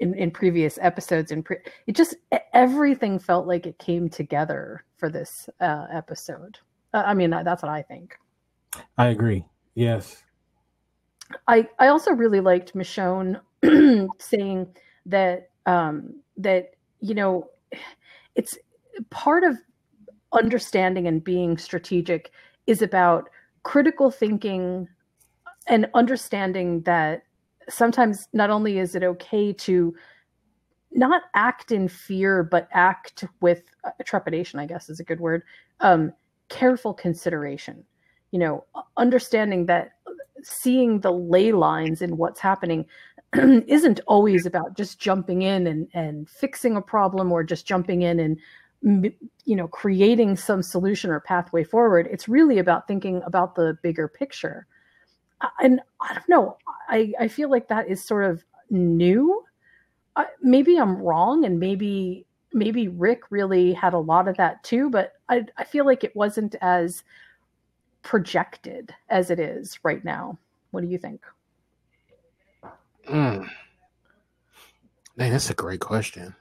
in, 0.00 0.14
in 0.14 0.30
previous 0.30 0.78
episodes 0.80 1.30
and 1.30 1.44
pre- 1.44 1.58
it 1.86 1.94
just 1.94 2.16
everything 2.54 3.18
felt 3.18 3.46
like 3.46 3.66
it 3.66 3.78
came 3.78 4.08
together 4.08 4.84
for 4.96 5.10
this 5.10 5.48
uh, 5.60 5.86
episode 5.92 6.58
uh, 6.94 7.02
i 7.04 7.12
mean 7.12 7.28
that's 7.28 7.62
what 7.62 7.70
i 7.70 7.82
think 7.82 8.16
I 8.98 9.08
agree. 9.08 9.44
Yes. 9.74 10.22
I 11.46 11.68
I 11.78 11.88
also 11.88 12.12
really 12.12 12.40
liked 12.40 12.74
Michonne 12.74 13.40
saying 14.18 14.66
that 15.06 15.50
um, 15.66 16.14
that 16.36 16.74
you 17.00 17.14
know 17.14 17.48
it's 18.34 18.58
part 19.10 19.44
of 19.44 19.56
understanding 20.32 21.06
and 21.06 21.22
being 21.22 21.58
strategic 21.58 22.30
is 22.66 22.82
about 22.82 23.28
critical 23.62 24.10
thinking 24.10 24.88
and 25.66 25.86
understanding 25.94 26.82
that 26.82 27.22
sometimes 27.68 28.28
not 28.32 28.50
only 28.50 28.78
is 28.78 28.94
it 28.94 29.02
okay 29.02 29.52
to 29.52 29.94
not 30.92 31.22
act 31.34 31.72
in 31.72 31.88
fear 31.88 32.42
but 32.42 32.68
act 32.72 33.24
with 33.40 33.62
uh, 33.84 33.90
trepidation 34.04 34.58
i 34.58 34.66
guess 34.66 34.88
is 34.88 35.00
a 35.00 35.04
good 35.04 35.20
word 35.20 35.42
um, 35.80 36.12
careful 36.48 36.94
consideration 36.94 37.84
you 38.30 38.38
know, 38.38 38.64
understanding 38.96 39.66
that 39.66 39.92
seeing 40.42 41.00
the 41.00 41.12
ley 41.12 41.52
lines 41.52 42.02
in 42.02 42.16
what's 42.16 42.40
happening 42.40 42.86
isn't 43.34 44.00
always 44.06 44.46
about 44.46 44.76
just 44.76 44.98
jumping 44.98 45.42
in 45.42 45.66
and, 45.66 45.88
and 45.94 46.28
fixing 46.28 46.76
a 46.76 46.82
problem 46.82 47.30
or 47.32 47.44
just 47.44 47.66
jumping 47.66 48.02
in 48.02 48.18
and 48.20 48.38
you 49.44 49.56
know 49.56 49.68
creating 49.68 50.36
some 50.36 50.62
solution 50.62 51.10
or 51.10 51.20
pathway 51.20 51.62
forward. 51.62 52.08
It's 52.10 52.28
really 52.28 52.58
about 52.58 52.88
thinking 52.88 53.22
about 53.26 53.54
the 53.54 53.76
bigger 53.82 54.08
picture. 54.08 54.66
And 55.62 55.80
i 56.00 56.12
don't 56.12 56.28
know 56.28 56.58
i, 56.88 57.14
I 57.18 57.28
feel 57.28 57.50
like 57.50 57.68
that 57.68 57.88
is 57.88 58.04
sort 58.04 58.24
of 58.24 58.44
new. 58.68 59.44
Maybe 60.42 60.78
i'm 60.78 60.96
wrong 60.98 61.44
and 61.44 61.58
maybe 61.58 62.26
maybe 62.52 62.88
rick 62.88 63.22
really 63.30 63.72
had 63.72 63.94
a 63.94 63.98
lot 63.98 64.28
of 64.28 64.36
that 64.36 64.62
too 64.64 64.90
but 64.90 65.14
i, 65.28 65.46
I 65.56 65.64
feel 65.64 65.86
like 65.86 66.04
it 66.04 66.14
wasn't 66.16 66.56
as 66.60 67.04
projected 68.02 68.94
as 69.08 69.30
it 69.30 69.40
is 69.40 69.78
right 69.82 70.04
now. 70.04 70.38
What 70.70 70.82
do 70.82 70.86
you 70.86 70.98
think? 70.98 71.22
Mm. 73.08 73.48
Hey, 75.16 75.30
that's 75.30 75.50
a 75.50 75.54
great 75.54 75.80
question. 75.80 76.34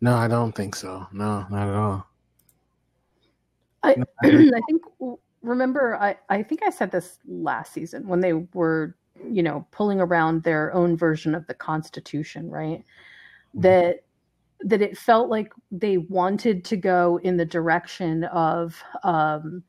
No, 0.00 0.16
I 0.16 0.28
don't 0.28 0.52
think 0.52 0.74
so. 0.74 1.06
No, 1.12 1.46
not 1.50 1.68
at 1.68 1.74
all. 1.74 2.06
I, 3.82 3.96
I 4.22 4.60
think 4.66 4.82
remember 5.42 5.96
I, 5.96 6.16
I 6.28 6.42
think 6.42 6.62
I 6.64 6.70
said 6.70 6.90
this 6.90 7.18
last 7.26 7.72
season 7.72 8.06
when 8.08 8.20
they 8.20 8.32
were, 8.32 8.96
you 9.30 9.42
know, 9.42 9.66
pulling 9.70 10.00
around 10.00 10.42
their 10.42 10.74
own 10.74 10.96
version 10.96 11.34
of 11.34 11.46
the 11.46 11.54
Constitution, 11.54 12.50
right? 12.50 12.80
Mm-hmm. 12.80 13.60
That 13.60 13.96
that 14.60 14.82
it 14.82 14.96
felt 14.96 15.28
like 15.28 15.52
they 15.70 15.98
wanted 15.98 16.64
to 16.64 16.76
go 16.76 17.20
in 17.22 17.36
the 17.36 17.44
direction 17.44 18.24
of 18.24 18.82
um, 19.04 19.62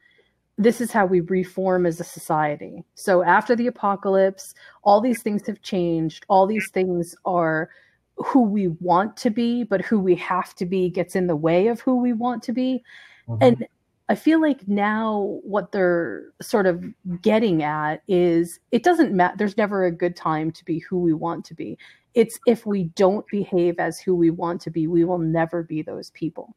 this 0.57 0.81
is 0.81 0.91
how 0.91 1.05
we 1.05 1.21
reform 1.21 1.85
as 1.85 1.99
a 1.99 2.03
society. 2.03 2.83
So 2.95 3.23
after 3.23 3.55
the 3.55 3.67
apocalypse, 3.67 4.55
all 4.83 5.01
these 5.01 5.21
things 5.21 5.45
have 5.47 5.61
changed. 5.61 6.25
All 6.29 6.47
these 6.47 6.69
things 6.71 7.15
are 7.25 7.69
who 8.15 8.41
we 8.41 8.69
want 8.69 9.15
to 9.17 9.29
be, 9.29 9.63
but 9.63 9.81
who 9.81 9.99
we 9.99 10.15
have 10.15 10.55
to 10.55 10.65
be 10.65 10.89
gets 10.89 11.15
in 11.15 11.27
the 11.27 11.35
way 11.35 11.67
of 11.67 11.79
who 11.81 12.01
we 12.01 12.13
want 12.13 12.41
to 12.43 12.53
be. 12.53 12.83
Mm-hmm. 13.27 13.43
And 13.43 13.67
I 14.09 14.15
feel 14.15 14.41
like 14.41 14.67
now 14.67 15.39
what 15.43 15.71
they're 15.71 16.29
sort 16.41 16.65
of 16.65 16.83
getting 17.21 17.61
at 17.61 18.01
is 18.07 18.59
it 18.71 18.83
doesn't 18.83 19.13
matter. 19.13 19.35
There's 19.37 19.57
never 19.57 19.85
a 19.85 19.91
good 19.91 20.15
time 20.15 20.51
to 20.51 20.65
be 20.65 20.79
who 20.79 20.99
we 20.99 21.13
want 21.13 21.45
to 21.45 21.53
be. 21.53 21.77
It's 22.15 22.39
if 22.47 22.65
we 22.65 22.85
don't 22.85 23.27
behave 23.27 23.75
as 23.77 23.99
who 23.99 24.15
we 24.15 24.31
want 24.31 24.61
to 24.61 24.71
be, 24.71 24.87
we 24.87 25.03
will 25.03 25.19
never 25.19 25.61
be 25.61 25.83
those 25.83 26.09
people. 26.11 26.55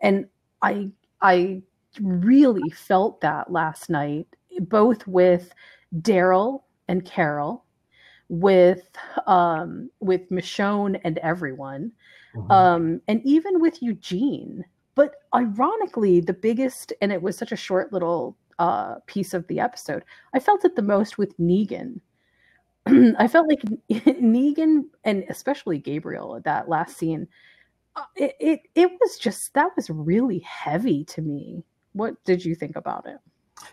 And 0.00 0.26
I, 0.62 0.90
I 1.20 1.62
really 2.00 2.70
felt 2.70 3.20
that 3.20 3.50
last 3.50 3.90
night, 3.90 4.26
both 4.60 5.06
with 5.06 5.52
Daryl 6.00 6.62
and 6.88 7.04
Carol, 7.04 7.64
with 8.28 8.90
um, 9.26 9.90
with 10.00 10.28
Michonne 10.30 11.00
and 11.04 11.18
everyone, 11.18 11.92
mm-hmm. 12.34 12.50
um, 12.50 13.00
and 13.08 13.20
even 13.24 13.60
with 13.60 13.82
Eugene. 13.82 14.64
But 14.94 15.16
ironically, 15.34 16.20
the 16.20 16.32
biggest, 16.32 16.92
and 17.00 17.12
it 17.12 17.20
was 17.20 17.36
such 17.36 17.52
a 17.52 17.56
short 17.56 17.92
little 17.92 18.36
uh, 18.58 18.96
piece 19.06 19.34
of 19.34 19.46
the 19.48 19.60
episode, 19.60 20.04
I 20.34 20.40
felt 20.40 20.64
it 20.64 20.76
the 20.76 20.82
most 20.82 21.18
with 21.18 21.36
Negan. 21.38 22.00
I 22.86 23.28
felt 23.28 23.48
like 23.48 23.62
Negan 23.90 24.84
and 25.04 25.24
especially 25.28 25.78
Gabriel 25.78 26.36
at 26.36 26.44
that 26.44 26.68
last 26.68 26.96
scene. 26.96 27.26
Uh, 27.96 28.02
it, 28.16 28.34
it 28.40 28.60
it 28.74 28.90
was 29.00 29.18
just 29.18 29.54
that 29.54 29.70
was 29.76 29.88
really 29.88 30.40
heavy 30.40 31.04
to 31.04 31.22
me. 31.22 31.64
What 31.94 32.22
did 32.24 32.44
you 32.44 32.54
think 32.54 32.76
about 32.76 33.06
it? 33.06 33.18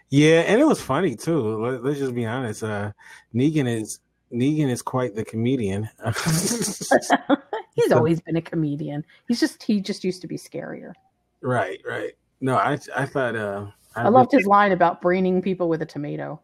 Yeah, 0.09 0.41
and 0.41 0.61
it 0.61 0.65
was 0.65 0.81
funny 0.81 1.15
too. 1.15 1.57
Let, 1.57 1.85
us 1.85 1.97
just 1.97 2.15
be 2.15 2.25
honest. 2.25 2.63
Uh, 2.63 2.91
Negan 3.33 3.67
is 3.67 3.99
Negan 4.31 4.69
is 4.69 4.81
quite 4.81 5.15
the 5.15 5.25
comedian. 5.25 5.89
He's 7.75 7.91
always 7.91 8.21
been 8.21 8.35
a 8.35 8.41
comedian. 8.41 9.05
He's 9.27 9.39
just 9.39 9.63
he 9.63 9.81
just 9.81 10.03
used 10.03 10.21
to 10.21 10.27
be 10.27 10.37
scarier. 10.37 10.93
Right, 11.41 11.79
right. 11.85 12.11
No, 12.41 12.57
I 12.57 12.77
I 12.95 13.05
thought 13.05 13.35
uh 13.35 13.67
I, 13.95 14.03
I 14.03 14.09
loved 14.09 14.31
his 14.31 14.45
line 14.45 14.71
about 14.71 15.01
braining 15.01 15.41
people 15.41 15.69
with 15.69 15.81
a 15.81 15.85
tomato. 15.85 16.39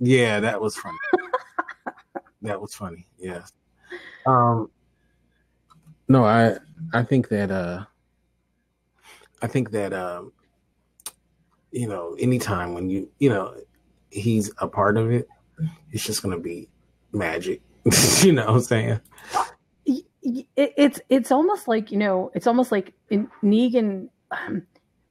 Yeah, 0.00 0.40
that 0.40 0.60
was 0.60 0.76
funny. 0.76 0.98
that 2.42 2.60
was 2.60 2.74
funny. 2.74 3.06
Yes. 3.18 3.52
Um 4.26 4.70
no, 6.08 6.24
I 6.24 6.56
I 6.92 7.02
think 7.02 7.28
that 7.28 7.50
uh 7.50 7.84
I 9.42 9.46
think 9.46 9.70
that 9.70 9.92
um 9.92 10.32
you 11.74 11.88
know, 11.88 12.14
anytime 12.20 12.72
when 12.72 12.88
you 12.88 13.10
you 13.18 13.28
know 13.28 13.54
he's 14.10 14.50
a 14.58 14.68
part 14.68 14.96
of 14.96 15.10
it, 15.10 15.28
it's 15.90 16.04
just 16.04 16.22
gonna 16.22 16.38
be 16.38 16.68
magic. 17.12 17.60
you 18.22 18.32
know 18.32 18.46
what 18.46 18.54
I'm 18.54 18.60
saying? 18.60 19.00
it's 20.56 21.00
it's 21.10 21.30
almost 21.30 21.68
like 21.68 21.92
you 21.92 21.98
know 21.98 22.30
it's 22.34 22.46
almost 22.46 22.72
like 22.72 22.94
in 23.10 23.28
Negan 23.42 24.08
um, 24.30 24.62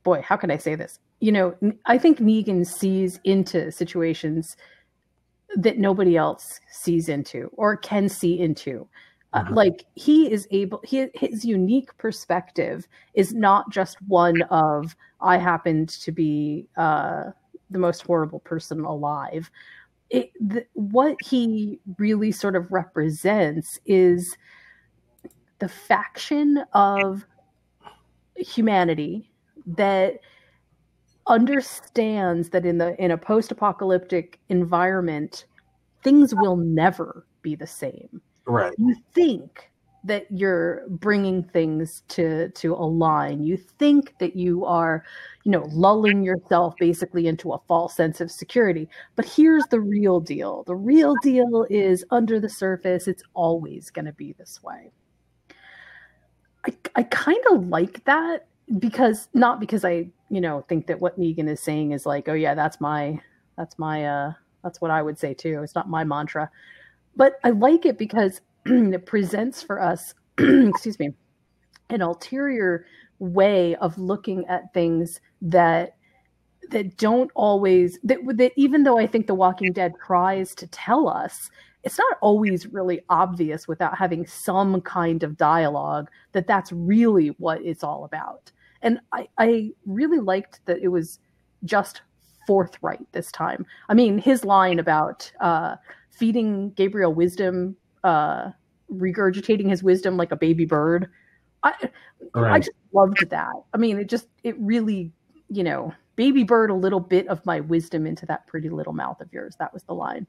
boy, 0.04 0.22
how 0.22 0.38
can 0.38 0.52
I 0.52 0.58
say 0.58 0.76
this? 0.76 1.00
You 1.20 1.32
know, 1.32 1.56
I 1.86 1.98
think 1.98 2.20
Negan 2.20 2.66
sees 2.66 3.20
into 3.24 3.72
situations 3.72 4.56
that 5.56 5.78
nobody 5.78 6.18
else 6.18 6.60
sees 6.72 7.10
into 7.10 7.50
or 7.54 7.78
can 7.78 8.10
see 8.10 8.40
into. 8.40 8.88
Uh, 9.34 9.44
mm-hmm. 9.44 9.54
like 9.56 9.86
he 9.96 10.32
is 10.32 10.48
able, 10.52 10.80
he, 10.84 11.08
his 11.16 11.44
unique 11.44 11.96
perspective 11.98 12.88
is 13.16 13.34
not 13.34 13.70
just 13.72 13.98
one 14.08 14.42
of 14.44 14.96
I 15.22 15.38
happened 15.38 15.90
to 15.90 16.12
be 16.12 16.68
uh, 16.78 17.32
the 17.72 17.80
most 17.80 18.04
horrible 18.04 18.40
person 18.40 18.82
alive. 18.82 19.50
It, 20.10 20.32
the, 20.40 20.66
what 20.74 21.18
he 21.24 21.80
really 21.98 22.32
sort 22.32 22.56
of 22.56 22.72
represents 22.72 23.80
is 23.86 24.38
the 25.60 25.70
faction 25.70 26.64
of 26.74 27.26
humanity 28.36 29.32
that 29.66 30.20
understands 31.28 32.50
that 32.50 32.66
in 32.66 32.78
the 32.78 33.02
in 33.02 33.12
a 33.12 33.18
post-apocalyptic 33.18 34.40
environment 34.50 35.46
things 36.04 36.36
will 36.36 36.58
never 36.58 37.26
be 37.42 37.56
the 37.56 37.66
same 37.66 38.22
right. 38.46 38.74
You 38.78 38.96
think 39.14 39.70
that 40.04 40.26
you're 40.30 40.84
bringing 40.90 41.44
things 41.44 42.04
to 42.10 42.50
to 42.50 42.74
align 42.74 43.42
you 43.42 43.56
think 43.56 44.14
that 44.20 44.36
you 44.36 44.66
are 44.66 45.04
you 45.46 45.52
know 45.52 45.66
lulling 45.72 46.24
yourself 46.24 46.76
basically 46.78 47.28
into 47.28 47.54
a 47.54 47.60
false 47.68 47.96
sense 47.96 48.20
of 48.20 48.30
security. 48.30 48.90
But 49.16 49.26
here's 49.26 49.66
the 49.68 49.80
real 49.80 50.20
deal. 50.20 50.64
The 50.64 50.76
real 50.76 51.16
deal 51.24 51.66
is 51.70 52.04
under 52.12 52.40
the 52.40 52.50
surface 52.50 53.08
it's 53.08 53.24
always 53.34 53.90
going 53.90 54.06
to 54.06 54.14
be 54.14 54.34
this 54.34 54.62
way. 54.62 54.92
I, 56.66 56.74
I 56.96 57.04
kind 57.04 57.44
of 57.52 57.68
like 57.68 58.04
that 58.06 58.48
because 58.80 59.28
not 59.34 59.60
because 59.60 59.84
I, 59.84 60.08
you 60.30 60.42
know, 60.42 60.66
think 60.68 60.88
that 60.88 61.00
what 61.00 61.20
Negan 61.20 61.50
is 61.50 61.60
saying 61.62 61.92
is 61.92 62.06
like, 62.06 62.30
oh 62.30 62.34
yeah, 62.34 62.56
that's 62.56 62.80
my 62.80 63.20
that's 63.58 63.78
my 63.78 64.06
uh 64.06 64.34
that's 64.64 64.80
what 64.80 64.92
I 64.92 65.02
would 65.02 65.18
say 65.18 65.34
too. 65.34 65.62
It's 65.64 65.76
not 65.76 65.90
my 65.90 66.04
mantra. 66.04 66.50
But 67.16 67.40
I 67.44 67.52
like 67.52 67.86
it 67.86 67.98
because 67.98 68.42
it 68.66 69.06
presents 69.06 69.62
for 69.62 69.82
us, 69.82 70.14
excuse 70.38 71.00
me, 71.00 71.14
an 71.90 72.02
ulterior 72.02 72.86
way 73.20 73.76
of 73.76 73.98
looking 73.98 74.46
at 74.48 74.74
things 74.74 75.20
that 75.42 75.96
that 76.70 76.98
don't 76.98 77.30
always 77.36 78.00
that 78.04 78.20
that 78.38 78.52
even 78.56 78.84
though 78.84 78.98
I 78.98 79.06
think 79.06 79.28
The 79.28 79.36
Walking 79.36 79.72
Dead 79.74 79.94
tries 80.06 80.56
to 80.56 80.68
tell 80.68 81.08
us 81.08 81.50
it's 81.84 82.00
not 82.00 82.18
always 82.22 82.66
really 82.68 83.02
obvious 83.10 83.68
without 83.68 83.98
having 83.98 84.26
some 84.26 84.82
kind 84.82 85.22
of 85.22 85.38
dialogue 85.38 86.10
that 86.32 86.48
that's 86.48 86.72
really 86.72 87.28
what 87.40 87.62
it's 87.62 87.84
all 87.84 88.06
about. 88.06 88.52
And 88.82 89.00
I, 89.12 89.28
I 89.38 89.72
really 89.86 90.20
liked 90.20 90.62
that 90.66 90.80
it 90.82 90.88
was 90.88 91.20
just 91.66 92.02
forthright 92.48 93.06
this 93.12 93.32
time. 93.32 93.66
I 93.90 93.94
mean, 93.94 94.18
his 94.18 94.46
line 94.46 94.80
about 94.80 95.30
uh, 95.42 95.76
feeding 96.14 96.72
Gabriel 96.72 97.14
wisdom, 97.14 97.76
uh, 98.04 98.52
regurgitating 98.92 99.70
his 99.70 99.84
wisdom 99.84 100.18
like 100.18 100.32
a 100.32 100.38
baby 100.38 100.66
bird. 100.66 101.10
I, 101.64 101.74
right. 102.34 102.54
I 102.54 102.60
just 102.60 102.72
loved 102.94 103.30
that. 103.30 103.54
I 103.74 103.78
mean, 103.78 104.00
it 104.00 104.10
just, 104.10 104.28
it 104.44 104.56
really, 104.60 105.12
you 105.50 105.64
know, 105.64 105.94
baby 106.16 106.44
bird 106.44 106.70
a 106.70 106.76
little 106.76 107.00
bit 107.00 107.28
of 107.28 107.46
my 107.46 107.60
wisdom 107.60 108.06
into 108.06 108.26
that 108.28 108.48
pretty 108.48 108.70
little 108.70 108.94
mouth 108.94 109.20
of 109.22 109.32
yours. 109.34 109.56
That 109.60 109.74
was 109.74 109.84
the 109.84 109.94
line. 109.94 110.28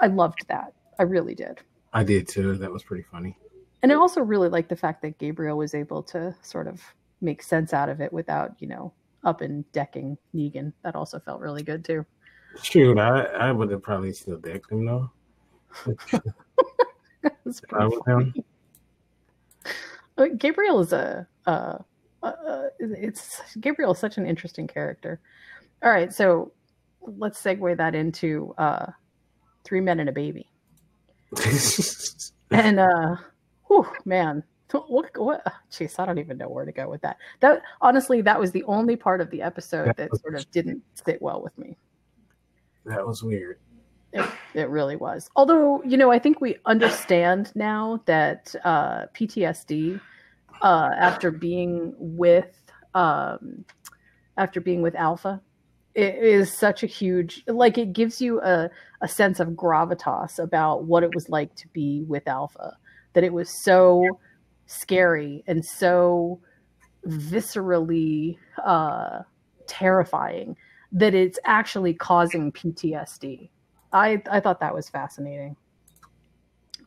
I 0.00 0.06
loved 0.06 0.46
that. 0.48 0.74
I 0.98 1.02
really 1.02 1.34
did. 1.34 1.58
I 1.92 2.04
did 2.04 2.28
too. 2.28 2.56
That 2.56 2.70
was 2.70 2.82
pretty 2.82 3.02
funny. 3.02 3.36
And 3.82 3.92
I 3.92 3.96
also 3.96 4.20
really 4.20 4.48
liked 4.48 4.68
the 4.68 4.76
fact 4.76 5.02
that 5.02 5.18
Gabriel 5.18 5.56
was 5.56 5.74
able 5.74 6.02
to 6.04 6.34
sort 6.42 6.66
of 6.66 6.82
make 7.20 7.42
sense 7.42 7.72
out 7.72 7.88
of 7.88 8.00
it 8.00 8.12
without, 8.12 8.54
you 8.60 8.68
know, 8.68 8.92
up 9.24 9.40
and 9.40 9.70
decking 9.72 10.16
Negan. 10.34 10.72
That 10.84 10.94
also 10.94 11.18
felt 11.18 11.40
really 11.40 11.62
good 11.62 11.84
too. 11.84 12.06
Shoot, 12.62 12.98
I, 12.98 13.22
I 13.24 13.52
would 13.52 13.70
have 13.70 13.82
probably 13.82 14.12
still 14.12 14.38
decked 14.38 14.70
him 14.70 14.84
though. 14.86 15.10
Uh, 17.72 17.88
Gabriel 20.38 20.80
is 20.80 20.92
a, 20.92 21.26
uh, 21.46 21.78
uh, 22.22 22.62
it's 22.78 23.40
Gabriel 23.60 23.92
is 23.92 23.98
such 23.98 24.18
an 24.18 24.26
interesting 24.26 24.66
character. 24.66 25.20
All 25.82 25.90
right, 25.90 26.12
so 26.12 26.52
let's 27.00 27.40
segue 27.40 27.76
that 27.76 27.94
into 27.94 28.54
uh, 28.58 28.86
three 29.64 29.80
men 29.80 30.00
and 30.00 30.08
a 30.08 30.12
baby. 30.12 30.50
and 32.50 32.80
uh, 32.80 33.16
whew, 33.66 33.86
man, 34.04 34.42
what, 34.72 35.16
what? 35.16 35.44
Jeez, 35.70 35.98
I 35.98 36.06
don't 36.06 36.18
even 36.18 36.38
know 36.38 36.48
where 36.48 36.64
to 36.64 36.72
go 36.72 36.88
with 36.88 37.00
that. 37.02 37.18
That 37.40 37.62
honestly, 37.80 38.20
that 38.22 38.40
was 38.40 38.50
the 38.50 38.64
only 38.64 38.96
part 38.96 39.20
of 39.20 39.30
the 39.30 39.42
episode 39.42 39.94
that 39.96 40.10
sort 40.16 40.34
of 40.34 40.50
didn't 40.50 40.82
sit 40.94 41.22
well 41.22 41.40
with 41.42 41.56
me. 41.58 41.76
That 42.88 43.06
was 43.06 43.22
weird. 43.22 43.58
It, 44.12 44.28
it 44.54 44.68
really 44.70 44.96
was. 44.96 45.28
Although, 45.36 45.82
you 45.84 45.96
know, 45.96 46.10
I 46.10 46.18
think 46.18 46.40
we 46.40 46.56
understand 46.64 47.52
now 47.54 48.00
that 48.06 48.54
uh, 48.64 49.06
PTSD, 49.14 50.00
uh, 50.62 50.90
after 50.96 51.30
being 51.30 51.94
with 51.98 52.54
um, 52.94 53.64
after 54.36 54.60
being 54.60 54.82
with 54.82 54.94
Alpha, 54.94 55.42
it 55.98 56.14
is 56.14 56.56
such 56.56 56.84
a 56.84 56.86
huge 56.86 57.42
like 57.48 57.76
it 57.76 57.92
gives 57.92 58.20
you 58.20 58.40
a, 58.40 58.70
a 59.00 59.08
sense 59.08 59.40
of 59.40 59.48
gravitas 59.48 60.38
about 60.38 60.84
what 60.84 61.02
it 61.02 61.12
was 61.12 61.28
like 61.28 61.52
to 61.56 61.66
be 61.68 62.04
with 62.06 62.28
alpha 62.28 62.76
that 63.14 63.24
it 63.24 63.32
was 63.32 63.50
so 63.64 64.04
scary 64.66 65.42
and 65.48 65.64
so 65.64 66.40
viscerally 67.04 68.36
uh, 68.64 69.20
terrifying 69.66 70.56
that 70.92 71.14
it's 71.14 71.38
actually 71.44 71.94
causing 71.94 72.50
ptsd 72.52 73.50
i 73.92 74.20
i 74.30 74.40
thought 74.40 74.60
that 74.60 74.74
was 74.74 74.88
fascinating. 74.88 75.56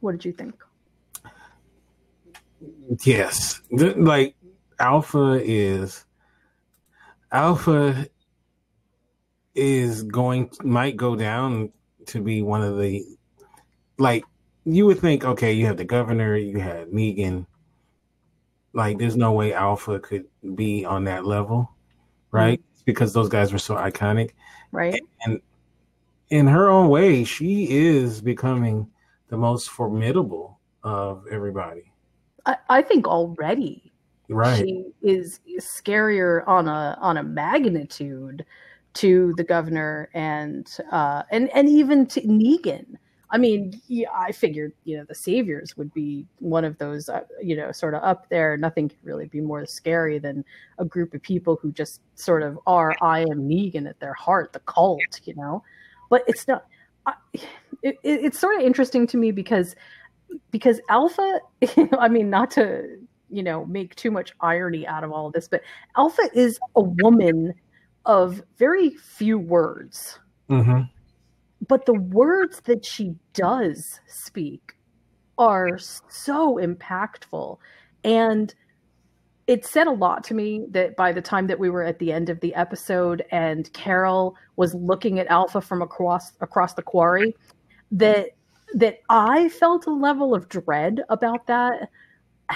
What 0.01 0.13
did 0.13 0.25
you 0.25 0.33
think? 0.33 0.55
Yes. 3.03 3.61
Like 3.71 4.35
alpha 4.79 5.39
is 5.43 6.05
alpha 7.31 8.07
is 9.53 10.03
going 10.03 10.49
might 10.63 10.97
go 10.97 11.15
down 11.15 11.71
to 12.07 12.21
be 12.21 12.41
one 12.41 12.63
of 12.63 12.77
the 12.77 13.05
like 13.99 14.23
you 14.65 14.85
would 14.85 14.99
think 14.99 15.23
okay 15.23 15.53
you 15.53 15.65
have 15.67 15.77
the 15.77 15.85
governor 15.85 16.35
you 16.35 16.59
had 16.59 16.89
Negan 16.89 17.45
like 18.73 18.97
there's 18.97 19.17
no 19.17 19.33
way 19.33 19.53
Alpha 19.53 19.99
could 19.99 20.25
be 20.55 20.83
on 20.83 21.03
that 21.03 21.25
level 21.25 21.69
right. 22.31 22.61
Because 22.85 23.13
those 23.13 23.29
guys 23.29 23.51
were 23.51 23.59
so 23.59 23.75
iconic. 23.75 24.31
Right. 24.71 25.01
And 25.25 25.41
in 26.29 26.47
her 26.47 26.69
own 26.69 26.89
way, 26.89 27.23
she 27.23 27.69
is 27.69 28.21
becoming 28.21 28.89
the 29.29 29.37
most 29.37 29.69
formidable 29.69 30.59
of 30.83 31.25
everybody. 31.29 31.91
I, 32.45 32.57
I 32.69 32.81
think 32.81 33.07
already 33.07 33.91
Right. 34.31 34.59
she 34.59 34.85
is 35.01 35.41
scarier 35.59 36.47
on 36.47 36.67
a 36.67 36.97
on 37.01 37.17
a 37.17 37.23
magnitude 37.23 38.45
to 38.93 39.33
the 39.35 39.43
governor 39.43 40.09
and 40.13 40.67
uh 40.91 41.23
and 41.31 41.49
and 41.49 41.67
even 41.67 42.05
to 42.07 42.21
Negan. 42.21 42.97
I 43.31 43.37
mean, 43.37 43.81
I 44.13 44.31
figured 44.33 44.73
you 44.83 44.97
know 44.97 45.05
the 45.05 45.15
saviors 45.15 45.77
would 45.77 45.93
be 45.93 46.25
one 46.39 46.65
of 46.65 46.77
those 46.77 47.07
uh, 47.07 47.21
you 47.41 47.55
know 47.55 47.71
sort 47.71 47.93
of 47.93 48.03
up 48.03 48.27
there. 48.29 48.57
Nothing 48.57 48.89
could 48.89 49.03
really 49.03 49.27
be 49.27 49.39
more 49.39 49.65
scary 49.65 50.19
than 50.19 50.43
a 50.79 50.85
group 50.85 51.13
of 51.13 51.21
people 51.21 51.57
who 51.61 51.71
just 51.71 52.01
sort 52.15 52.43
of 52.43 52.59
are 52.67 52.95
I 53.01 53.21
am 53.21 53.47
Negan 53.47 53.87
at 53.89 53.99
their 53.99 54.13
heart, 54.13 54.51
the 54.51 54.59
cult, 54.59 55.21
you 55.23 55.33
know. 55.35 55.63
But 56.09 56.23
it's 56.27 56.47
not. 56.47 56.65
I, 57.05 57.13
it, 57.81 57.97
it, 58.03 58.25
it's 58.25 58.39
sort 58.39 58.57
of 58.57 58.63
interesting 58.63 59.07
to 59.07 59.17
me 59.17 59.31
because 59.31 59.75
because 60.51 60.81
Alpha. 60.89 61.39
I 61.97 62.09
mean, 62.09 62.29
not 62.29 62.51
to 62.51 62.99
you 63.29 63.41
know 63.41 63.65
make 63.65 63.95
too 63.95 64.11
much 64.11 64.33
irony 64.41 64.85
out 64.85 65.03
of 65.03 65.11
all 65.13 65.27
of 65.27 65.33
this 65.33 65.47
but 65.47 65.61
alpha 65.95 66.23
is 66.33 66.59
a 66.75 66.81
woman 66.81 67.53
of 68.05 68.43
very 68.57 68.89
few 68.89 69.39
words 69.39 70.19
hmm 70.49 70.81
but 71.71 71.85
the 71.85 71.93
words 71.93 72.59
that 72.65 72.83
she 72.83 73.15
does 73.33 74.01
speak 74.05 74.73
are 75.37 75.77
so 75.77 76.57
impactful 76.57 77.57
and 78.03 78.53
it 79.47 79.65
said 79.65 79.87
a 79.87 79.91
lot 79.91 80.21
to 80.21 80.33
me 80.33 80.65
that 80.71 80.97
by 80.97 81.13
the 81.13 81.21
time 81.21 81.47
that 81.47 81.57
we 81.57 81.69
were 81.69 81.83
at 81.83 81.97
the 81.97 82.11
end 82.11 82.27
of 82.27 82.41
the 82.41 82.53
episode 82.55 83.23
and 83.31 83.71
Carol 83.71 84.35
was 84.57 84.73
looking 84.75 85.17
at 85.17 85.27
Alpha 85.27 85.61
from 85.61 85.81
across 85.81 86.33
across 86.41 86.73
the 86.73 86.81
quarry 86.81 87.33
that 87.89 88.31
that 88.73 88.99
I 89.07 89.47
felt 89.47 89.85
a 89.85 89.93
level 89.93 90.35
of 90.35 90.49
dread 90.49 91.01
about 91.07 91.47
that 91.47 91.87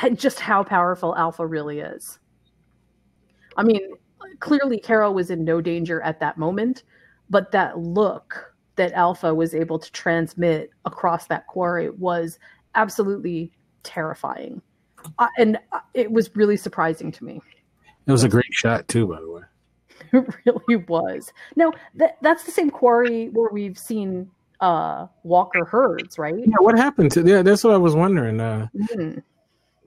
and 0.03 0.19
just 0.19 0.41
how 0.41 0.61
powerful 0.61 1.15
Alpha 1.15 1.47
really 1.47 1.79
is. 1.79 2.19
I 3.55 3.63
mean, 3.63 3.93
clearly 4.41 4.77
Carol 4.77 5.13
was 5.13 5.29
in 5.29 5.45
no 5.45 5.61
danger 5.61 6.01
at 6.01 6.19
that 6.19 6.37
moment, 6.37 6.83
but 7.29 7.53
that 7.53 7.79
look 7.79 8.54
that 8.75 8.91
Alpha 8.93 9.33
was 9.33 9.53
able 9.55 9.79
to 9.79 9.91
transmit 9.91 10.69
across 10.85 11.27
that 11.27 11.47
quarry 11.47 11.89
was 11.89 12.39
absolutely 12.75 13.51
terrifying. 13.83 14.61
Uh, 15.19 15.27
and 15.37 15.57
uh, 15.71 15.79
it 15.93 16.11
was 16.11 16.35
really 16.35 16.57
surprising 16.57 17.11
to 17.11 17.23
me. 17.23 17.41
It 18.07 18.11
was 18.11 18.23
a 18.23 18.29
great 18.29 18.51
shot 18.51 18.87
too, 18.87 19.07
by 19.07 19.19
the 19.21 19.31
way. 19.31 19.41
It 20.13 20.35
really 20.45 20.83
was. 20.87 21.31
No, 21.55 21.73
that 21.95 22.17
that's 22.21 22.43
the 22.43 22.51
same 22.51 22.69
quarry 22.69 23.29
where 23.29 23.49
we've 23.51 23.77
seen 23.77 24.29
uh 24.59 25.07
Walker 25.23 25.65
herds, 25.65 26.17
right? 26.17 26.35
Yeah, 26.37 26.55
what 26.59 26.77
happened 26.77 27.11
to? 27.13 27.21
Yeah, 27.23 27.41
that's 27.41 27.63
what 27.63 27.73
I 27.73 27.77
was 27.77 27.95
wondering. 27.95 28.39
Uh, 28.39 28.67
Mhm. 28.75 29.23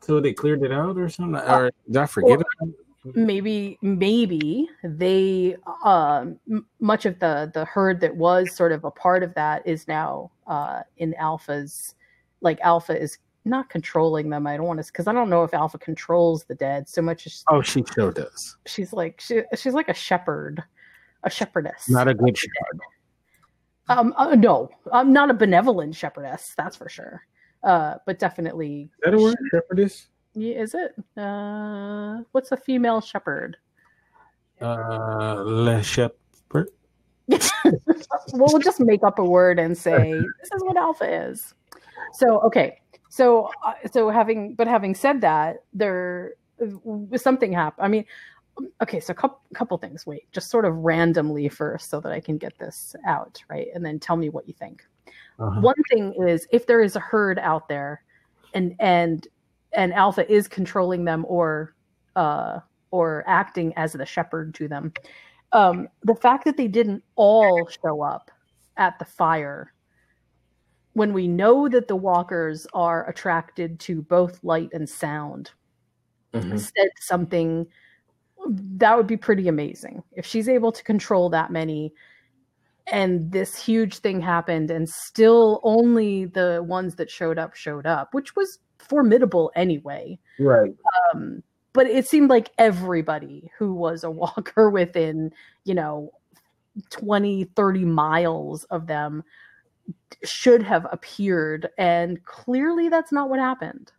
so 0.03 0.21
they 0.21 0.33
cleared 0.33 0.63
it 0.63 0.73
out 0.73 0.97
or 0.99 1.09
something, 1.09 1.41
or 1.41 1.71
did 1.87 1.97
I 1.97 2.07
forget? 2.07 2.39
Or- 2.39 2.69
it? 2.69 2.75
Maybe 3.15 3.79
maybe 3.83 4.69
they 4.85 5.57
um 5.85 6.39
m- 6.51 6.67
much 6.81 7.07
of 7.07 7.19
the 7.19 7.51
the 7.55 7.65
herd 7.65 8.01
that 8.01 8.15
was 8.17 8.55
sort 8.55 8.73
of 8.73 8.85
a 8.85 8.91
part 8.91 9.23
of 9.23 9.35
that 9.35 9.67
is 9.67 9.87
now 9.89 10.31
uh 10.47 10.81
in 10.99 11.15
alpha's 11.15 11.95
like 12.41 12.59
alpha 12.61 13.01
is 13.01 13.19
not 13.45 13.69
controlling 13.71 14.29
them 14.31 14.47
i 14.47 14.57
don't 14.57 14.67
want 14.67 14.81
to 14.81 14.87
because 14.87 15.07
i 15.07 15.13
don't 15.13 15.31
know 15.31 15.45
if 15.45 15.55
alpha 15.55 15.79
controls 15.79 16.45
the 16.45 16.55
dead 16.55 16.89
so 16.89 17.01
much 17.03 17.27
as 17.27 17.45
Oh, 17.49 17.63
she 17.63 17.83
sure 17.95 18.13
does. 18.13 18.57
she's 18.67 18.93
like 18.93 19.21
she, 19.21 19.43
she's 19.57 19.75
like 19.75 19.89
a 19.89 19.95
shepherd 19.95 20.63
a 21.25 21.31
shepherdess 21.31 21.89
Not 21.89 22.09
a 22.09 22.15
good 22.15 22.37
shepherd 22.37 22.81
um 23.89 24.15
uh, 24.17 24.35
no 24.35 24.69
i'm 24.93 25.13
not 25.13 25.31
a 25.31 25.35
benevolent 25.35 25.95
shepherdess 25.95 26.55
that's 26.57 26.77
for 26.77 26.89
sure 26.89 27.23
uh 27.65 27.95
but 28.07 28.19
definitely 28.19 28.91
Is 28.93 29.01
that 29.03 29.15
a 29.15 29.19
word? 29.19 29.37
Shepherdess? 29.51 30.09
Is 30.41 30.75
it 30.75 30.95
uh 31.21 32.23
what's 32.33 32.53
a 32.53 32.57
female 32.57 33.01
shepherd 33.01 33.57
Uh, 34.61 35.43
le 35.45 35.83
shepherd. 35.83 36.71
well, 37.29 37.41
we'll 38.33 38.59
just 38.59 38.81
make 38.81 39.03
up 39.05 39.19
a 39.19 39.25
word 39.25 39.59
and 39.59 39.77
say 39.77 40.13
this 40.13 40.51
is 40.55 40.63
what 40.65 40.77
alpha 40.77 41.29
is. 41.29 41.55
So 42.15 42.41
okay, 42.41 42.81
so 43.09 43.51
uh, 43.65 43.75
so 43.93 44.11
having 44.11 44.55
but 44.55 44.67
having 44.67 44.95
said 44.95 45.21
that, 45.21 45.65
there 45.73 46.35
something 47.17 47.53
happened. 47.53 47.85
I 47.85 47.89
mean, 47.89 48.05
okay, 48.83 49.01
so 49.01 49.13
a 49.13 49.15
couple, 49.15 49.41
couple 49.55 49.79
things. 49.79 50.07
Wait, 50.07 50.31
just 50.33 50.51
sort 50.51 50.65
of 50.65 50.75
randomly 50.77 51.49
first, 51.49 51.91
so 51.91 52.01
that 52.01 52.13
I 52.13 52.21
can 52.21 52.39
get 52.39 52.59
this 52.59 52.97
out 53.07 53.43
right, 53.51 53.69
and 53.75 53.85
then 53.85 53.99
tell 53.99 54.17
me 54.17 54.31
what 54.31 54.49
you 54.49 54.55
think. 54.55 54.85
Uh-huh. 55.39 55.61
One 55.61 55.77
thing 55.91 56.15
is 56.27 56.47
if 56.51 56.67
there 56.67 56.83
is 56.83 56.97
a 56.97 57.01
herd 57.01 57.39
out 57.39 57.69
there, 57.69 58.03
and 58.55 58.75
and 58.81 59.27
and 59.73 59.93
alpha 59.95 60.31
is 60.31 60.49
controlling 60.49 61.05
them 61.05 61.25
or 61.29 61.75
uh 62.17 62.59
or 62.91 63.23
acting 63.27 63.73
as 63.77 63.93
the 63.93 64.07
shepherd 64.07 64.55
to 64.55 64.69
them 64.69 64.93
um, 65.53 65.89
the 66.03 66.15
fact 66.15 66.45
that 66.45 66.57
they 66.59 66.69
didn't 66.69 67.03
all 67.17 67.67
show 67.67 68.03
up 68.03 68.31
at 68.77 68.99
the 68.99 69.05
fire 69.05 69.73
when 70.93 71.13
we 71.13 71.27
know 71.29 71.69
that 71.69 71.89
the 71.89 71.97
walkers 71.97 72.67
are 72.75 73.09
attracted 73.09 73.79
to 73.81 74.03
both 74.03 74.43
light 74.45 74.69
and 74.73 74.89
sound 74.89 75.51
Mhm. 76.35 76.59
said 76.59 76.91
something 77.01 77.67
that 78.49 78.97
would 78.97 79.07
be 79.07 79.17
pretty 79.17 79.49
amazing 79.49 80.03
if 80.13 80.25
she's 80.27 80.49
able 80.49 80.73
to 80.73 80.85
control 80.85 81.29
that 81.31 81.51
many 81.51 81.93
and 82.87 83.31
this 83.33 83.57
huge 83.63 83.99
thing 83.99 84.21
happened 84.21 84.71
and 84.71 84.89
still 84.89 85.61
only 85.63 86.25
the 86.27 86.65
ones 86.67 86.95
that 86.97 87.11
showed 87.11 87.39
up 87.39 87.55
showed 87.55 87.87
up 87.87 88.15
which 88.15 88.35
was 88.37 88.59
formidable 88.79 89.51
anyway 89.55 90.19
Right. 90.39 90.75
um, 91.15 91.43
but 91.73 91.87
it 91.87 92.07
seemed 92.07 92.31
like 92.31 92.51
everybody 92.59 93.51
who 93.59 93.75
was 93.75 94.05
a 94.05 94.11
walker 94.23 94.71
within 94.71 95.33
you 95.65 95.75
know 95.75 96.13
20 96.91 97.45
30 97.57 97.85
miles 97.85 98.65
of 98.65 98.87
them 98.87 99.25
should 100.23 100.63
have 100.63 100.87
appeared 100.93 101.69
and 101.79 102.25
clearly 102.25 102.89
that's 102.89 103.13
not 103.13 103.29
what 103.31 103.39
happened 103.41 103.93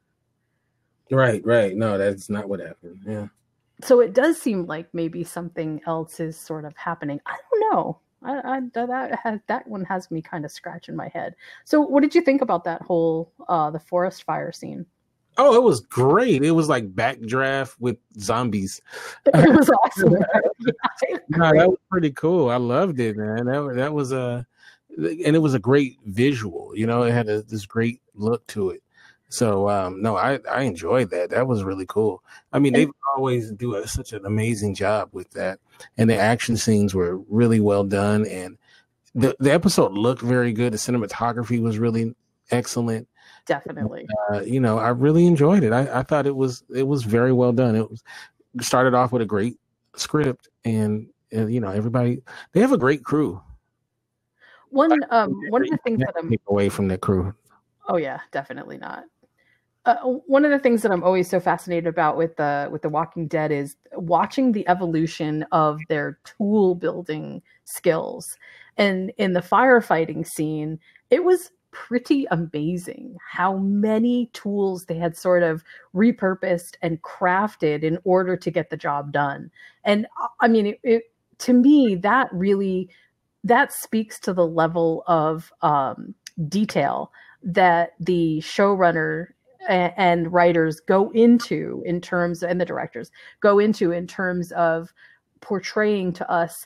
Right. 1.12 1.44
Right. 1.44 1.76
No, 1.76 1.98
that's 1.98 2.30
not 2.30 2.48
what 2.48 2.60
happened. 2.60 3.00
Yeah. 3.04 3.28
so 3.84 4.00
it 4.00 4.14
does 4.14 4.40
seem 4.40 4.68
like 4.68 4.88
maybe 4.94 5.24
something 5.24 5.82
else 5.88 6.20
is 6.20 6.38
sort 6.38 6.66
of 6.66 6.78
happening 6.78 7.20
i 7.26 7.36
don't 7.50 7.74
know 7.74 8.00
I, 8.24 8.58
I 8.58 8.62
that 8.74 9.20
has, 9.24 9.40
that 9.48 9.68
one 9.68 9.86
has 9.86 10.12
me 10.12 10.22
kind 10.22 10.46
of 10.46 10.52
scratching 10.52 10.96
my 10.96 11.08
head. 11.10 11.36
So, 11.66 11.82
what 11.82 12.02
did 12.02 12.16
you 12.16 12.22
think 12.22 12.42
about 12.42 12.64
that 12.66 12.82
whole 12.82 13.32
uh 13.48 13.70
the 13.72 13.80
forest 13.80 14.24
fire 14.24 14.52
scene? 14.52 14.86
Oh, 15.38 15.56
it 15.56 15.64
was 15.64 15.80
great. 15.80 16.44
It 16.44 16.52
was 16.52 16.68
like 16.68 16.94
backdraft 16.94 17.76
with 17.80 17.98
zombies. 18.20 18.82
It 19.26 19.58
was 19.58 19.70
awesome. 19.70 20.16
No, 21.30 21.52
that 21.54 21.70
was 21.70 21.78
pretty 21.90 22.12
cool. 22.12 22.50
I 22.50 22.58
loved 22.58 23.00
it, 23.00 23.16
man. 23.16 23.46
That 23.46 23.76
that 23.76 23.94
was 23.94 24.12
a, 24.12 24.46
and 24.98 25.36
it 25.36 25.42
was 25.42 25.54
a 25.54 25.60
great 25.60 25.98
visual. 26.06 26.76
You 26.76 26.88
know, 26.88 27.04
it 27.04 27.12
had 27.12 27.30
a, 27.30 27.42
this 27.44 27.66
great 27.66 28.02
look 28.16 28.46
to 28.48 28.72
it. 28.72 28.84
So 29.30 29.70
um, 29.70 30.02
no, 30.02 30.18
I 30.18 30.40
I 30.50 30.64
enjoyed 30.64 31.12
that. 31.12 31.30
That 31.30 31.48
was 31.48 31.64
really 31.64 31.86
cool. 31.86 32.24
I 32.52 32.60
mean, 32.60 32.74
they 32.74 32.88
always 33.16 33.52
do 33.52 33.76
a, 33.76 33.88
such 33.88 34.12
an 34.12 34.26
amazing 34.26 34.74
job 34.74 35.10
with 35.12 35.30
that, 35.32 35.60
and 35.98 36.10
the 36.10 36.18
action 36.18 36.58
scenes 36.58 36.96
were 36.96 37.18
really 37.30 37.60
well 37.60 37.84
done, 37.84 38.26
and 38.26 38.58
the 39.14 39.36
the 39.40 39.52
episode 39.52 39.94
looked 39.94 40.24
very 40.24 40.52
good. 40.52 40.74
The 40.74 40.78
cinematography 40.78 41.62
was 41.62 41.78
really 41.78 42.16
excellent. 42.50 43.08
Definitely. 43.46 44.08
Uh, 44.32 44.42
you 44.42 44.60
know, 44.60 44.80
I 44.80 44.90
really 44.90 45.28
enjoyed 45.28 45.64
it. 45.64 45.74
I, 45.74 46.00
I 46.00 46.04
thought 46.04 46.26
it 46.26 46.36
was 46.36 46.64
it 46.74 46.88
was 46.88 47.04
very 47.04 47.32
well 47.32 47.52
done. 47.52 47.76
It 47.76 47.90
was 47.90 48.04
started 48.62 48.96
off 48.96 49.12
with 49.12 49.22
a 49.22 49.26
great 49.26 49.60
script, 49.96 50.50
and, 50.66 51.08
and 51.32 51.54
you 51.54 51.60
know, 51.60 51.70
everybody 51.70 52.24
they 52.54 52.62
have 52.62 52.72
a 52.72 52.78
great 52.78 53.04
crew. 53.04 53.42
One 54.70 54.92
um 55.12 55.34
one 55.50 55.64
of 55.64 55.70
the 55.70 55.78
things 55.84 56.00
that 56.00 56.16
I'm 56.18 56.34
away 56.48 56.70
from 56.70 56.88
the 56.88 56.98
crew. 56.98 57.34
Oh 57.88 57.98
yeah, 57.98 58.20
definitely 58.32 58.78
not. 58.78 59.04
Uh, 59.90 59.96
one 60.28 60.46
of 60.46 60.52
the 60.52 60.60
things 60.60 60.84
that 60.84 60.92
I'm 60.92 61.04
always 61.04 61.28
so 61.28 61.40
fascinated 61.40 61.88
about 61.88 62.16
with 62.16 62.36
the 62.36 62.70
with 62.72 62.84
the 62.84 62.90
Walking 62.90 63.28
Dead 63.28 63.52
is 63.52 63.76
watching 63.94 64.52
the 64.52 64.68
evolution 64.68 65.44
of 65.52 65.80
their 65.90 66.20
tool 66.26 66.76
building 66.76 67.42
skills. 67.66 68.38
And 68.78 69.12
in 69.18 69.34
the 69.34 69.40
firefighting 69.40 70.28
scene, 70.28 70.80
it 71.10 71.24
was 71.24 71.50
pretty 71.72 72.28
amazing 72.30 73.18
how 73.28 73.58
many 73.58 74.28
tools 74.34 74.86
they 74.86 74.98
had 74.98 75.18
sort 75.18 75.42
of 75.42 75.64
repurposed 75.96 76.76
and 76.84 77.02
crafted 77.02 77.82
in 77.82 77.98
order 78.04 78.38
to 78.38 78.52
get 78.52 78.70
the 78.70 78.78
job 78.78 79.12
done. 79.12 79.50
And 79.86 80.06
uh, 80.22 80.28
I 80.40 80.50
mean, 80.50 80.68
it, 80.68 80.80
it 80.84 81.04
to 81.40 81.54
me 81.54 81.96
that 81.96 82.30
really 82.32 82.90
that 83.44 83.74
speaks 83.74 84.20
to 84.20 84.34
the 84.34 84.46
level 84.46 85.04
of 85.08 85.52
um, 85.64 86.14
detail 86.48 87.12
that 87.42 87.94
the 88.00 88.40
showrunner 88.42 89.30
and 89.70 90.32
writers 90.34 90.80
go 90.80 91.12
into 91.12 91.84
in 91.86 92.02
terms 92.02 92.44
and 92.44 92.60
the 92.60 92.66
directors 92.66 93.12
go 93.40 93.60
into 93.60 93.92
in 93.92 94.08
terms 94.08 94.52
of 94.54 94.94
portraying 95.42 96.12
to 96.12 96.30
us 96.30 96.66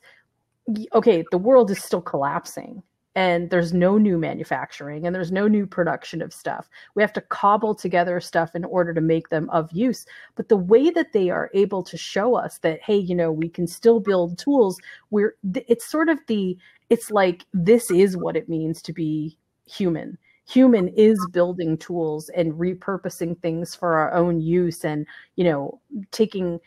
okay, 0.93 1.25
the 1.31 1.37
world 1.37 1.69
is 1.71 1.83
still 1.83 2.01
collapsing 2.01 2.81
and 3.15 3.49
there's 3.49 3.73
no 3.73 3.97
new 3.97 4.17
manufacturing 4.17 5.05
and 5.05 5.15
there's 5.15 5.31
no 5.31 5.47
new 5.47 5.67
production 5.67 6.21
of 6.21 6.33
stuff. 6.33 6.67
We 6.95 7.03
have 7.03 7.13
to 7.13 7.21
cobble 7.21 7.75
together 7.75 8.19
stuff 8.19 8.55
in 8.55 8.65
order 8.65 8.93
to 8.93 9.01
make 9.01 9.29
them 9.29 9.49
of 9.51 9.71
use. 9.71 10.05
But 10.35 10.49
the 10.49 10.57
way 10.57 10.89
that 10.89 11.13
they 11.13 11.29
are 11.29 11.51
able 11.53 11.83
to 11.83 11.97
show 11.97 12.35
us 12.35 12.57
that, 12.59 12.81
hey, 12.81 12.97
you 12.97 13.13
know, 13.13 13.31
we 13.31 13.49
can 13.49 13.67
still 13.67 13.99
build 13.99 14.37
tools, 14.39 14.79
we're 15.11 15.35
it's 15.53 15.89
sort 15.89 16.09
of 16.09 16.19
the 16.27 16.57
it's 16.89 17.11
like 17.11 17.45
this 17.53 17.91
is 17.91 18.17
what 18.17 18.35
it 18.35 18.49
means 18.49 18.81
to 18.83 18.93
be 18.93 19.37
human. 19.67 20.17
Human 20.45 20.89
is 20.89 21.17
building 21.31 21.77
tools 21.77 22.29
and 22.29 22.53
repurposing 22.53 23.39
things 23.41 23.75
for 23.75 23.95
our 23.95 24.13
own 24.13 24.41
use 24.41 24.83
and, 24.83 25.07
you 25.35 25.43
know, 25.43 25.79
taking 26.11 26.59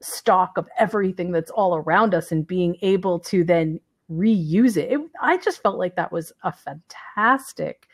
stock 0.00 0.56
of 0.56 0.68
everything 0.78 1.32
that's 1.32 1.50
all 1.50 1.76
around 1.76 2.14
us 2.14 2.30
and 2.30 2.46
being 2.46 2.76
able 2.82 3.18
to 3.18 3.42
then 3.42 3.80
reuse 4.10 4.76
it. 4.76 4.92
it 4.92 5.00
I 5.20 5.38
just 5.38 5.62
felt 5.62 5.78
like 5.78 5.96
that 5.96 6.12
was 6.12 6.32
a 6.42 6.52
fantastic 6.52 7.88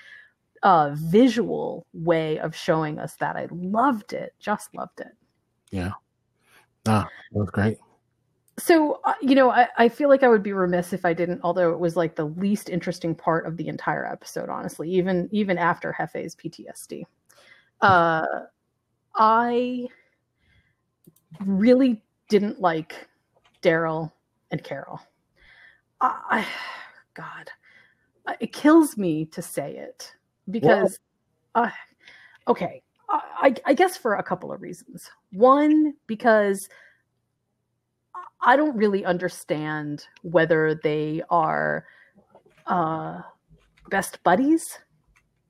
uh, 0.62 0.90
visual 0.94 1.86
way 1.94 2.38
of 2.38 2.54
showing 2.54 2.98
us 2.98 3.14
that. 3.16 3.36
I 3.36 3.48
loved 3.50 4.12
it, 4.12 4.34
just 4.38 4.74
loved 4.74 5.00
it. 5.00 5.16
Yeah. 5.70 5.92
Ah, 6.86 7.08
that 7.32 7.38
was 7.38 7.50
great. 7.50 7.78
So, 8.60 9.00
uh, 9.04 9.14
you 9.22 9.34
know, 9.34 9.50
I, 9.50 9.68
I 9.78 9.88
feel 9.88 10.10
like 10.10 10.22
I 10.22 10.28
would 10.28 10.42
be 10.42 10.52
remiss 10.52 10.92
if 10.92 11.06
I 11.06 11.14
didn't, 11.14 11.40
although 11.42 11.72
it 11.72 11.78
was 11.78 11.96
like 11.96 12.14
the 12.14 12.26
least 12.26 12.68
interesting 12.68 13.14
part 13.14 13.46
of 13.46 13.56
the 13.56 13.68
entire 13.68 14.04
episode, 14.04 14.50
honestly, 14.50 14.90
even 14.90 15.28
even 15.32 15.56
after 15.56 15.92
Hefe's 15.92 16.36
PTSD. 16.36 17.04
Uh, 17.80 18.26
I 19.14 19.86
really 21.40 22.02
didn't 22.28 22.60
like 22.60 23.08
Daryl 23.62 24.12
and 24.50 24.62
Carol. 24.62 25.00
I, 26.02 26.46
God, 27.14 27.50
it 28.40 28.52
kills 28.52 28.96
me 28.96 29.26
to 29.26 29.42
say 29.42 29.76
it 29.76 30.14
because, 30.50 30.98
uh, 31.54 31.70
okay, 32.48 32.82
I, 33.08 33.54
I 33.66 33.74
guess 33.74 33.96
for 33.96 34.14
a 34.16 34.22
couple 34.22 34.52
of 34.52 34.62
reasons. 34.62 35.10
One, 35.32 35.94
because 36.06 36.68
I 38.42 38.56
don't 38.56 38.76
really 38.76 39.04
understand 39.04 40.06
whether 40.22 40.78
they 40.82 41.22
are 41.28 41.86
uh, 42.66 43.20
best 43.90 44.22
buddies, 44.22 44.78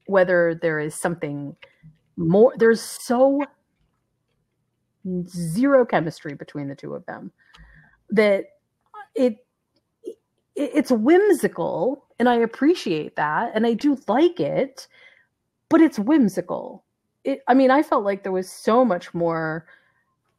whether 0.07 0.59
there 0.61 0.81
is 0.81 0.95
something 0.95 1.57
more. 2.17 2.53
There's 2.57 2.81
so 2.83 3.45
zero 5.27 5.85
chemistry 5.87 6.35
between 6.35 6.69
the 6.69 6.75
two 6.75 6.95
of 6.95 7.07
them 7.07 7.33
that 8.11 8.45
it 9.15 9.37
it's 10.57 10.91
whimsical 10.91 12.05
and 12.19 12.29
I 12.29 12.35
appreciate 12.35 13.17
that 13.17 13.53
and 13.55 13.67
I 13.67 13.73
do 13.75 13.99
like 14.09 14.41
it, 14.41 14.89
but 15.69 15.81
it's 15.81 15.99
whimsical. 15.99 16.85
It 17.25 17.41
I 17.49 17.55
mean, 17.55 17.71
I 17.71 17.83
felt 17.83 18.05
like 18.05 18.23
there 18.23 18.33
was 18.33 18.51
so 18.51 18.85
much 18.85 19.15
more 19.15 19.67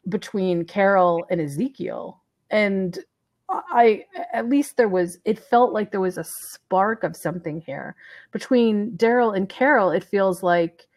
between 0.10 0.66
Carol 0.66 1.26
and 1.30 1.40
Ezekiel. 1.40 2.21
And 2.52 3.00
I 3.50 4.06
at 4.34 4.48
least 4.48 4.78
there 4.78 4.88
was 4.88 5.18
it 5.26 5.40
felt 5.40 5.74
like 5.74 5.92
there 5.92 6.00
was 6.00 6.18
a 6.18 6.24
spark 6.24 7.04
of 7.04 7.16
something 7.16 7.62
here. 7.62 7.96
Between 8.32 8.92
Daryl 8.98 9.36
and 9.36 9.50
Carol, 9.50 9.92
it 9.92 10.04
feels 10.04 10.44
like 10.44 10.88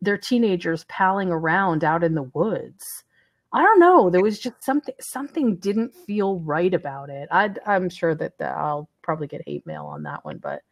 they're 0.00 0.18
teenagers 0.18 0.84
palling 0.84 1.30
around 1.30 1.84
out 1.84 2.02
in 2.02 2.14
the 2.14 2.30
woods. 2.34 3.04
I 3.52 3.62
don't 3.62 3.80
know. 3.80 4.10
There 4.10 4.22
was 4.22 4.38
just 4.38 4.62
something 4.62 4.94
something 5.00 5.56
didn't 5.56 5.94
feel 5.94 6.40
right 6.40 6.72
about 6.72 7.10
it. 7.10 7.28
I 7.30 7.50
I'm 7.66 7.88
sure 7.88 8.14
that 8.14 8.38
the, 8.38 8.46
I'll 8.46 8.88
probably 9.02 9.26
get 9.26 9.42
hate 9.46 9.66
mail 9.66 9.86
on 9.86 10.02
that 10.04 10.24
one, 10.24 10.38
but 10.38 10.62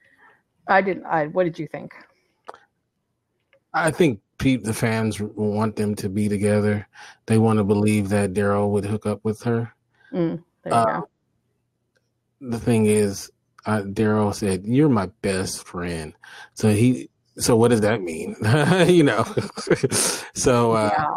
I 0.66 0.81
didn't. 0.81 1.05
I 1.05 1.27
what 1.27 1.44
did 1.44 1.59
you 1.59 1.66
think? 1.66 1.92
I 3.74 3.90
think 3.90 4.20
Pete, 4.38 4.64
the 4.64 4.74
fans 4.74 5.20
want 5.20 5.77
them 5.77 5.94
to 5.96 6.09
be 6.09 6.29
together. 6.29 6.87
They 7.27 7.38
want 7.38 7.59
to 7.59 7.64
believe 7.64 8.09
that 8.11 8.33
Daryl 8.33 8.70
would 8.70 8.85
hook 8.85 9.07
up 9.07 9.20
with 9.24 9.42
her. 9.42 9.72
Mm, 10.12 10.42
uh, 10.70 11.02
the 12.40 12.58
thing 12.58 12.86
is, 12.86 13.30
uh, 13.66 13.82
Daryl 13.82 14.34
said, 14.34 14.64
"You're 14.66 14.88
my 14.88 15.06
best 15.22 15.64
friend." 15.64 16.14
So 16.54 16.70
he. 16.70 17.10
So 17.36 17.56
what 17.56 17.68
does 17.68 17.82
that 17.82 18.02
mean? 18.02 18.34
you 18.88 19.04
know. 19.04 19.24
so 20.34 20.72
uh, 20.72 20.90
yeah. 20.92 21.14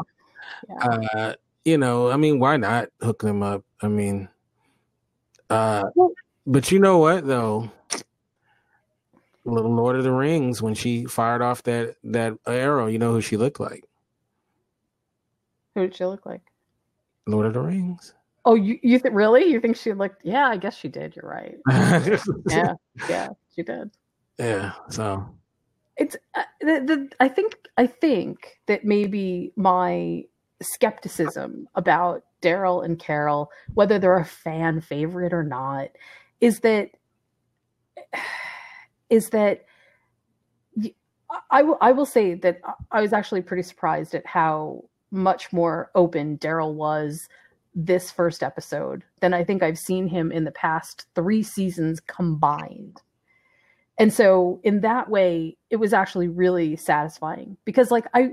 Yeah. 0.69 0.97
Uh, 1.13 1.33
you 1.65 1.77
know, 1.77 2.11
I 2.11 2.17
mean, 2.17 2.39
why 2.39 2.57
not 2.57 2.89
hook 3.01 3.21
them 3.21 3.43
up? 3.43 3.63
I 3.81 3.87
mean, 3.87 4.29
uh, 5.49 5.83
but 6.45 6.71
you 6.71 6.79
know 6.79 6.97
what 6.97 7.25
though? 7.25 7.71
Little 9.43 9.73
Lord 9.73 9.95
of 9.95 10.03
the 10.03 10.11
Rings, 10.11 10.61
when 10.61 10.75
she 10.75 11.05
fired 11.05 11.41
off 11.41 11.63
that 11.63 11.95
that 12.03 12.33
arrow, 12.45 12.87
you 12.87 12.99
know 12.99 13.11
who 13.11 13.21
she 13.21 13.37
looked 13.37 13.59
like? 13.59 13.83
Who 15.75 15.81
did 15.81 15.95
she 15.95 16.05
look 16.05 16.25
like? 16.25 16.41
Lord 17.27 17.45
of 17.45 17.53
the 17.53 17.61
Rings. 17.61 18.13
Oh, 18.43 18.55
you 18.55 18.79
you 18.81 18.97
think 18.97 19.15
really? 19.15 19.45
You 19.45 19.59
think 19.59 19.77
she 19.77 19.93
looked? 19.93 20.25
Yeah, 20.25 20.47
I 20.47 20.57
guess 20.57 20.75
she 20.75 20.87
did. 20.87 21.15
You're 21.15 21.29
right. 21.29 21.57
yeah, 22.49 22.73
yeah, 23.07 23.29
she 23.55 23.61
did. 23.63 23.91
Yeah. 24.39 24.73
So 24.89 25.27
it's 25.97 26.15
uh, 26.33 26.43
the, 26.59 26.79
the 26.85 27.09
I 27.19 27.27
think 27.27 27.55
I 27.77 27.85
think 27.85 28.59
that 28.65 28.83
maybe 28.83 29.53
my 29.55 30.23
skepticism 30.61 31.67
about 31.75 32.23
Daryl 32.41 32.83
and 32.83 32.97
Carol, 32.97 33.51
whether 33.73 33.99
they're 33.99 34.17
a 34.17 34.25
fan 34.25 34.81
favorite 34.81 35.33
or 35.33 35.43
not, 35.43 35.89
is 36.39 36.61
that 36.61 36.91
is 39.09 39.29
that 39.29 39.65
I 41.49 41.61
will 41.61 41.77
I 41.81 41.91
will 41.91 42.05
say 42.05 42.33
that 42.35 42.61
I 42.91 43.01
was 43.01 43.13
actually 43.13 43.41
pretty 43.41 43.63
surprised 43.63 44.15
at 44.15 44.25
how 44.25 44.85
much 45.11 45.51
more 45.53 45.91
open 45.95 46.37
Daryl 46.37 46.73
was 46.73 47.27
this 47.73 48.11
first 48.11 48.43
episode 48.43 49.03
than 49.21 49.33
I 49.33 49.43
think 49.43 49.63
I've 49.63 49.79
seen 49.79 50.07
him 50.07 50.31
in 50.31 50.43
the 50.43 50.51
past 50.51 51.05
three 51.15 51.43
seasons 51.43 51.99
combined. 51.99 53.01
And 53.97 54.13
so 54.13 54.59
in 54.63 54.81
that 54.81 55.09
way, 55.09 55.57
it 55.69 55.75
was 55.75 55.93
actually 55.93 56.27
really 56.27 56.75
satisfying 56.75 57.57
because 57.65 57.91
like 57.91 58.07
I 58.13 58.31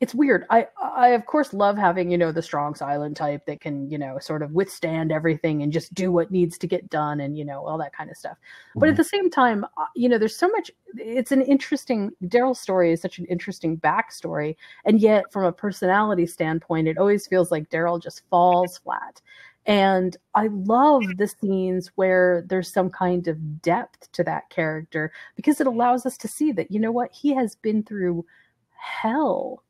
it's 0.00 0.14
weird. 0.14 0.46
I 0.48 0.66
I 0.80 1.08
of 1.08 1.26
course 1.26 1.52
love 1.52 1.76
having, 1.76 2.10
you 2.10 2.16
know, 2.16 2.32
the 2.32 2.42
strong 2.42 2.74
silent 2.74 3.18
type 3.18 3.44
that 3.46 3.60
can, 3.60 3.88
you 3.90 3.98
know, 3.98 4.18
sort 4.18 4.42
of 4.42 4.52
withstand 4.52 5.12
everything 5.12 5.62
and 5.62 5.72
just 5.72 5.92
do 5.92 6.10
what 6.10 6.30
needs 6.30 6.56
to 6.58 6.66
get 6.66 6.88
done 6.88 7.20
and, 7.20 7.36
you 7.36 7.44
know, 7.44 7.64
all 7.64 7.76
that 7.78 7.92
kind 7.92 8.10
of 8.10 8.16
stuff. 8.16 8.38
But 8.74 8.88
at 8.88 8.92
mm-hmm. 8.92 8.96
the 8.96 9.04
same 9.04 9.30
time, 9.30 9.64
uh, 9.76 9.84
you 9.94 10.08
know, 10.08 10.16
there's 10.16 10.36
so 10.36 10.48
much 10.48 10.70
it's 10.96 11.32
an 11.32 11.42
interesting 11.42 12.12
Daryl's 12.24 12.58
story 12.58 12.92
is 12.92 13.02
such 13.02 13.18
an 13.18 13.26
interesting 13.26 13.76
backstory. 13.76 14.56
And 14.86 15.00
yet 15.00 15.30
from 15.30 15.44
a 15.44 15.52
personality 15.52 16.26
standpoint, 16.26 16.88
it 16.88 16.98
always 16.98 17.26
feels 17.26 17.50
like 17.50 17.68
Daryl 17.68 18.02
just 18.02 18.22
falls 18.30 18.78
flat. 18.78 19.20
And 19.66 20.16
I 20.34 20.48
love 20.50 21.02
the 21.18 21.28
scenes 21.28 21.90
where 21.96 22.42
there's 22.48 22.72
some 22.72 22.88
kind 22.88 23.28
of 23.28 23.60
depth 23.60 24.10
to 24.12 24.24
that 24.24 24.48
character 24.48 25.12
because 25.36 25.60
it 25.60 25.66
allows 25.66 26.06
us 26.06 26.16
to 26.18 26.28
see 26.28 26.52
that, 26.52 26.70
you 26.70 26.80
know 26.80 26.90
what, 26.90 27.12
he 27.12 27.34
has 27.34 27.54
been 27.56 27.82
through 27.82 28.24
hell 28.70 29.62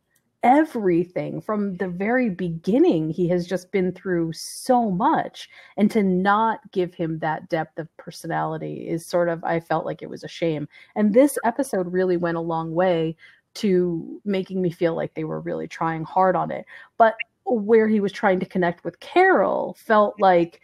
everything 0.43 1.41
from 1.41 1.77
the 1.77 1.89
very 1.89 2.31
beginning. 2.31 3.11
He 3.11 3.29
has 3.29 3.47
just 3.47 3.71
been 3.73 3.93
through 3.93 4.33
so 4.33 4.91
much 4.91 5.51
and 5.77 5.91
to 5.91 6.03
not 6.03 6.61
give 6.73 6.95
him 6.95 7.19
that 7.19 7.49
depth 7.49 7.79
of 7.79 7.95
personality 7.97 8.89
is 8.89 9.05
sort 9.07 9.29
of 9.29 9.43
i 9.45 9.61
felt 9.61 9.85
like 9.85 10.03
it 10.03 10.11
was 10.11 10.25
a 10.25 10.29
shame. 10.29 10.69
And 10.97 11.13
this 11.13 11.39
episode 11.45 11.93
really 11.93 12.17
went 12.17 12.37
a 12.37 12.41
long 12.41 12.75
way 12.75 13.17
to 13.55 14.21
making 14.25 14.63
me 14.63 14.71
feel 14.71 14.95
like 14.95 15.15
they 15.15 15.25
were 15.25 15.41
really 15.41 15.69
trying 15.69 16.05
hard 16.05 16.37
on 16.37 16.51
it. 16.51 16.65
But 16.97 17.15
where 17.45 17.89
he 17.89 18.01
was 18.01 18.13
trying 18.13 18.41
to 18.41 18.47
connect 18.47 18.85
with 18.85 19.01
carol 19.01 19.77
felt 19.79 20.15
like 20.21 20.61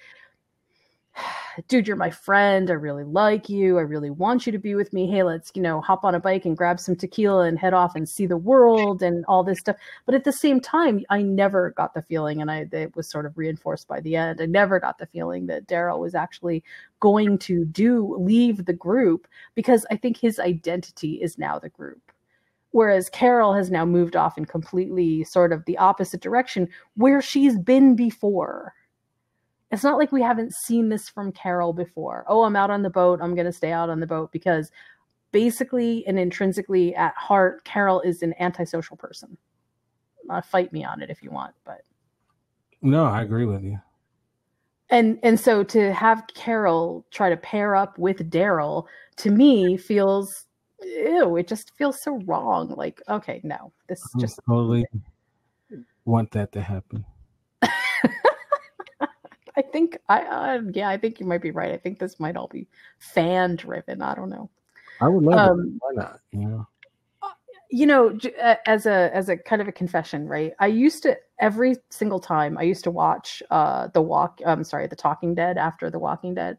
dude, 1.68 1.86
you're 1.86 1.96
my 1.96 2.10
friend. 2.10 2.70
I 2.70 2.74
really 2.74 3.04
like 3.04 3.48
you. 3.48 3.78
I 3.78 3.82
really 3.82 4.10
want 4.10 4.46
you 4.46 4.52
to 4.52 4.58
be 4.58 4.74
with 4.74 4.92
me. 4.92 5.06
Hey, 5.06 5.22
let's, 5.22 5.50
you 5.54 5.62
know, 5.62 5.80
hop 5.80 6.04
on 6.04 6.14
a 6.14 6.20
bike 6.20 6.44
and 6.44 6.56
grab 6.56 6.78
some 6.78 6.96
tequila 6.96 7.46
and 7.46 7.58
head 7.58 7.74
off 7.74 7.94
and 7.94 8.08
see 8.08 8.26
the 8.26 8.36
world 8.36 9.02
and 9.02 9.24
all 9.26 9.42
this 9.42 9.58
stuff. 9.58 9.76
But 10.04 10.14
at 10.14 10.24
the 10.24 10.32
same 10.32 10.60
time, 10.60 11.04
I 11.10 11.22
never 11.22 11.70
got 11.70 11.94
the 11.94 12.02
feeling, 12.02 12.40
and 12.40 12.50
I 12.50 12.66
it 12.72 12.94
was 12.94 13.10
sort 13.10 13.26
of 13.26 13.36
reinforced 13.38 13.88
by 13.88 14.00
the 14.00 14.16
end. 14.16 14.40
I 14.40 14.46
never 14.46 14.78
got 14.78 14.98
the 14.98 15.06
feeling 15.06 15.46
that 15.46 15.66
Daryl 15.66 16.00
was 16.00 16.14
actually 16.14 16.62
going 17.00 17.38
to 17.38 17.64
do 17.64 18.16
leave 18.18 18.64
the 18.64 18.72
group 18.72 19.26
because 19.54 19.86
I 19.90 19.96
think 19.96 20.16
his 20.16 20.38
identity 20.38 21.14
is 21.22 21.38
now 21.38 21.58
the 21.58 21.68
group. 21.68 22.12
Whereas 22.72 23.08
Carol 23.08 23.54
has 23.54 23.70
now 23.70 23.86
moved 23.86 24.16
off 24.16 24.36
in 24.36 24.44
completely 24.44 25.24
sort 25.24 25.52
of 25.52 25.64
the 25.64 25.78
opposite 25.78 26.20
direction 26.20 26.68
where 26.96 27.22
she's 27.22 27.58
been 27.58 27.96
before 27.96 28.74
it's 29.70 29.82
not 29.82 29.98
like 29.98 30.12
we 30.12 30.22
haven't 30.22 30.54
seen 30.54 30.88
this 30.88 31.08
from 31.08 31.32
Carol 31.32 31.72
before. 31.72 32.24
Oh, 32.28 32.44
I'm 32.44 32.56
out 32.56 32.70
on 32.70 32.82
the 32.82 32.90
boat. 32.90 33.20
I'm 33.20 33.34
going 33.34 33.46
to 33.46 33.52
stay 33.52 33.72
out 33.72 33.90
on 33.90 34.00
the 34.00 34.06
boat 34.06 34.30
because 34.32 34.70
basically 35.32 36.06
and 36.06 36.18
intrinsically 36.18 36.94
at 36.94 37.14
heart, 37.14 37.64
Carol 37.64 38.00
is 38.02 38.22
an 38.22 38.34
antisocial 38.38 38.96
person. 38.96 39.36
Uh, 40.30 40.40
fight 40.40 40.72
me 40.72 40.84
on 40.84 41.02
it 41.02 41.10
if 41.10 41.22
you 41.22 41.30
want, 41.30 41.54
but 41.64 41.82
no, 42.82 43.04
I 43.04 43.22
agree 43.22 43.44
with 43.44 43.62
you. 43.62 43.78
and 44.90 45.18
and 45.22 45.38
so 45.38 45.62
to 45.64 45.92
have 45.92 46.24
Carol 46.34 47.04
try 47.10 47.28
to 47.30 47.36
pair 47.36 47.76
up 47.76 47.98
with 47.98 48.30
Daryl 48.30 48.86
to 49.16 49.30
me 49.30 49.76
feels 49.76 50.46
ew. 50.82 51.36
It 51.36 51.48
just 51.48 51.76
feels 51.76 52.02
so 52.02 52.20
wrong. 52.26 52.74
Like 52.76 53.00
okay, 53.08 53.40
no, 53.44 53.72
this 53.88 54.00
I 54.16 54.20
just 54.20 54.40
totally 54.48 54.84
want 56.04 56.30
that 56.32 56.52
to 56.52 56.60
happen. 56.60 57.04
I 59.56 59.62
think 59.62 59.98
I 60.08 60.22
uh, 60.22 60.60
yeah, 60.72 60.88
I 60.88 60.96
think 60.98 61.20
you 61.20 61.26
might 61.26 61.42
be 61.42 61.50
right. 61.50 61.72
I 61.72 61.78
think 61.78 61.98
this 61.98 62.20
might 62.20 62.36
all 62.36 62.48
be 62.48 62.66
fan 62.98 63.56
driven. 63.56 64.02
I 64.02 64.14
don't 64.14 64.30
know. 64.30 64.50
I 65.00 65.08
would 65.08 65.24
love 65.24 65.38
Um, 65.38 65.60
it. 65.60 65.72
Why 65.80 66.02
not? 66.02 66.20
You 66.32 66.48
know? 66.48 66.66
you 67.70 67.86
know 67.86 68.16
uh, 68.42 68.54
as 68.66 68.86
a 68.86 69.10
as 69.14 69.28
a 69.28 69.36
kind 69.36 69.60
of 69.60 69.68
a 69.68 69.72
confession 69.72 70.26
right 70.28 70.52
i 70.60 70.66
used 70.66 71.02
to 71.02 71.16
every 71.40 71.76
single 71.90 72.20
time 72.20 72.56
i 72.58 72.62
used 72.62 72.84
to 72.84 72.90
watch 72.90 73.42
uh 73.50 73.88
the 73.88 74.00
walk 74.00 74.40
i'm 74.46 74.62
sorry 74.62 74.86
the 74.86 74.96
talking 74.96 75.34
dead 75.34 75.58
after 75.58 75.90
the 75.90 75.98
walking 75.98 76.34
dead 76.34 76.56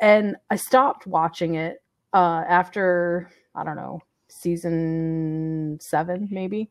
and 0.00 0.36
i 0.50 0.56
stopped 0.56 1.06
watching 1.06 1.54
it 1.54 1.82
uh 2.14 2.42
after 2.48 3.30
i 3.54 3.62
don't 3.62 3.76
know 3.76 4.00
season 4.28 5.78
seven 5.80 6.28
maybe 6.30 6.70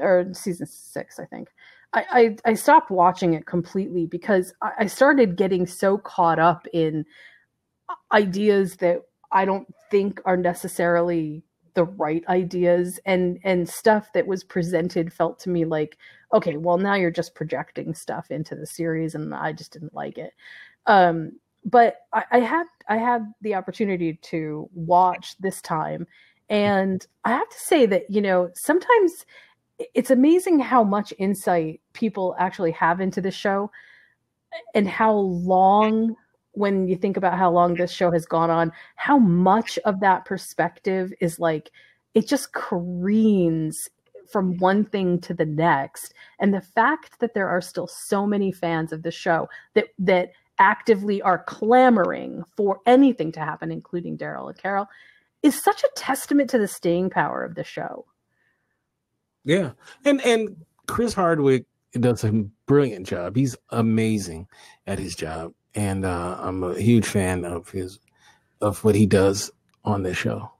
or 0.00 0.26
season 0.32 0.66
six 0.66 1.20
i 1.20 1.24
think 1.24 1.48
i 1.92 2.04
i, 2.44 2.50
I 2.50 2.54
stopped 2.54 2.90
watching 2.90 3.34
it 3.34 3.46
completely 3.46 4.06
because 4.06 4.52
I, 4.62 4.72
I 4.80 4.86
started 4.86 5.36
getting 5.36 5.66
so 5.66 5.98
caught 5.98 6.38
up 6.38 6.66
in 6.72 7.04
ideas 8.12 8.76
that 8.76 9.02
i 9.32 9.44
don't 9.44 9.72
think 9.90 10.20
are 10.24 10.36
necessarily 10.36 11.42
the 11.74 11.84
right 11.84 12.24
ideas 12.28 12.98
and 13.06 13.38
and 13.44 13.68
stuff 13.68 14.12
that 14.12 14.26
was 14.26 14.42
presented 14.42 15.12
felt 15.12 15.38
to 15.38 15.48
me 15.48 15.64
like 15.64 15.96
okay 16.32 16.56
well 16.56 16.76
now 16.76 16.94
you're 16.94 17.10
just 17.10 17.36
projecting 17.36 17.94
stuff 17.94 18.30
into 18.30 18.56
the 18.56 18.66
series 18.66 19.14
and 19.14 19.32
i 19.34 19.52
just 19.52 19.72
didn't 19.72 19.94
like 19.94 20.18
it. 20.18 20.32
Um 20.86 21.38
but 21.64 21.98
I, 22.12 22.24
I 22.32 22.38
had 22.40 22.66
i 22.88 22.96
had 22.96 23.32
the 23.42 23.54
opportunity 23.54 24.14
to 24.22 24.68
watch 24.74 25.36
this 25.38 25.62
time 25.62 26.06
and 26.48 27.06
i 27.24 27.30
have 27.30 27.48
to 27.48 27.58
say 27.60 27.86
that 27.86 28.10
you 28.10 28.22
know 28.22 28.50
sometimes 28.54 29.24
it's 29.78 30.10
amazing 30.10 30.58
how 30.58 30.82
much 30.82 31.12
insight 31.18 31.80
people 31.92 32.34
actually 32.38 32.72
have 32.72 33.00
into 33.00 33.20
the 33.20 33.30
show 33.30 33.70
and 34.74 34.88
how 34.88 35.12
long 35.12 36.16
when 36.52 36.88
you 36.88 36.96
think 36.96 37.16
about 37.16 37.38
how 37.38 37.50
long 37.50 37.74
this 37.74 37.92
show 37.92 38.10
has 38.10 38.26
gone 38.26 38.50
on 38.50 38.72
how 38.96 39.18
much 39.18 39.78
of 39.84 40.00
that 40.00 40.24
perspective 40.24 41.12
is 41.20 41.38
like 41.38 41.70
it 42.14 42.26
just 42.26 42.52
careens 42.52 43.76
from 44.30 44.56
one 44.58 44.84
thing 44.84 45.20
to 45.20 45.34
the 45.34 45.46
next. 45.46 46.14
And 46.38 46.52
the 46.52 46.60
fact 46.60 47.20
that 47.20 47.34
there 47.34 47.48
are 47.48 47.60
still 47.60 47.86
so 47.86 48.26
many 48.26 48.52
fans 48.52 48.92
of 48.92 49.02
the 49.02 49.10
show 49.10 49.48
that 49.74 49.86
that 49.98 50.30
actively 50.58 51.22
are 51.22 51.44
clamoring 51.44 52.42
for 52.56 52.80
anything 52.84 53.30
to 53.30 53.38
happen 53.38 53.70
including 53.70 54.18
daryl 54.18 54.48
and 54.48 54.58
carol 54.58 54.88
is 55.40 55.62
such 55.62 55.84
a 55.84 55.90
testament 55.94 56.50
to 56.50 56.58
the 56.58 56.66
staying 56.66 57.08
power 57.08 57.44
of 57.44 57.54
the 57.54 57.62
show 57.62 58.04
Yeah, 59.48 59.72
and 60.04 60.20
and 60.26 60.56
Chris 60.86 61.14
Hardwick 61.14 61.64
does 61.94 62.22
a 62.22 62.32
brilliant 62.66 63.06
job. 63.06 63.34
He's 63.34 63.56
amazing 63.70 64.46
at 64.86 64.98
his 64.98 65.16
job, 65.16 65.54
and 65.74 66.04
uh, 66.04 66.36
I'm 66.38 66.62
a 66.62 66.78
huge 66.78 67.06
fan 67.06 67.46
of 67.46 67.70
his 67.70 67.98
of 68.60 68.84
what 68.84 68.94
he 68.94 69.06
does 69.06 69.50
on 69.86 70.02
this 70.02 70.18
show. 70.18 70.50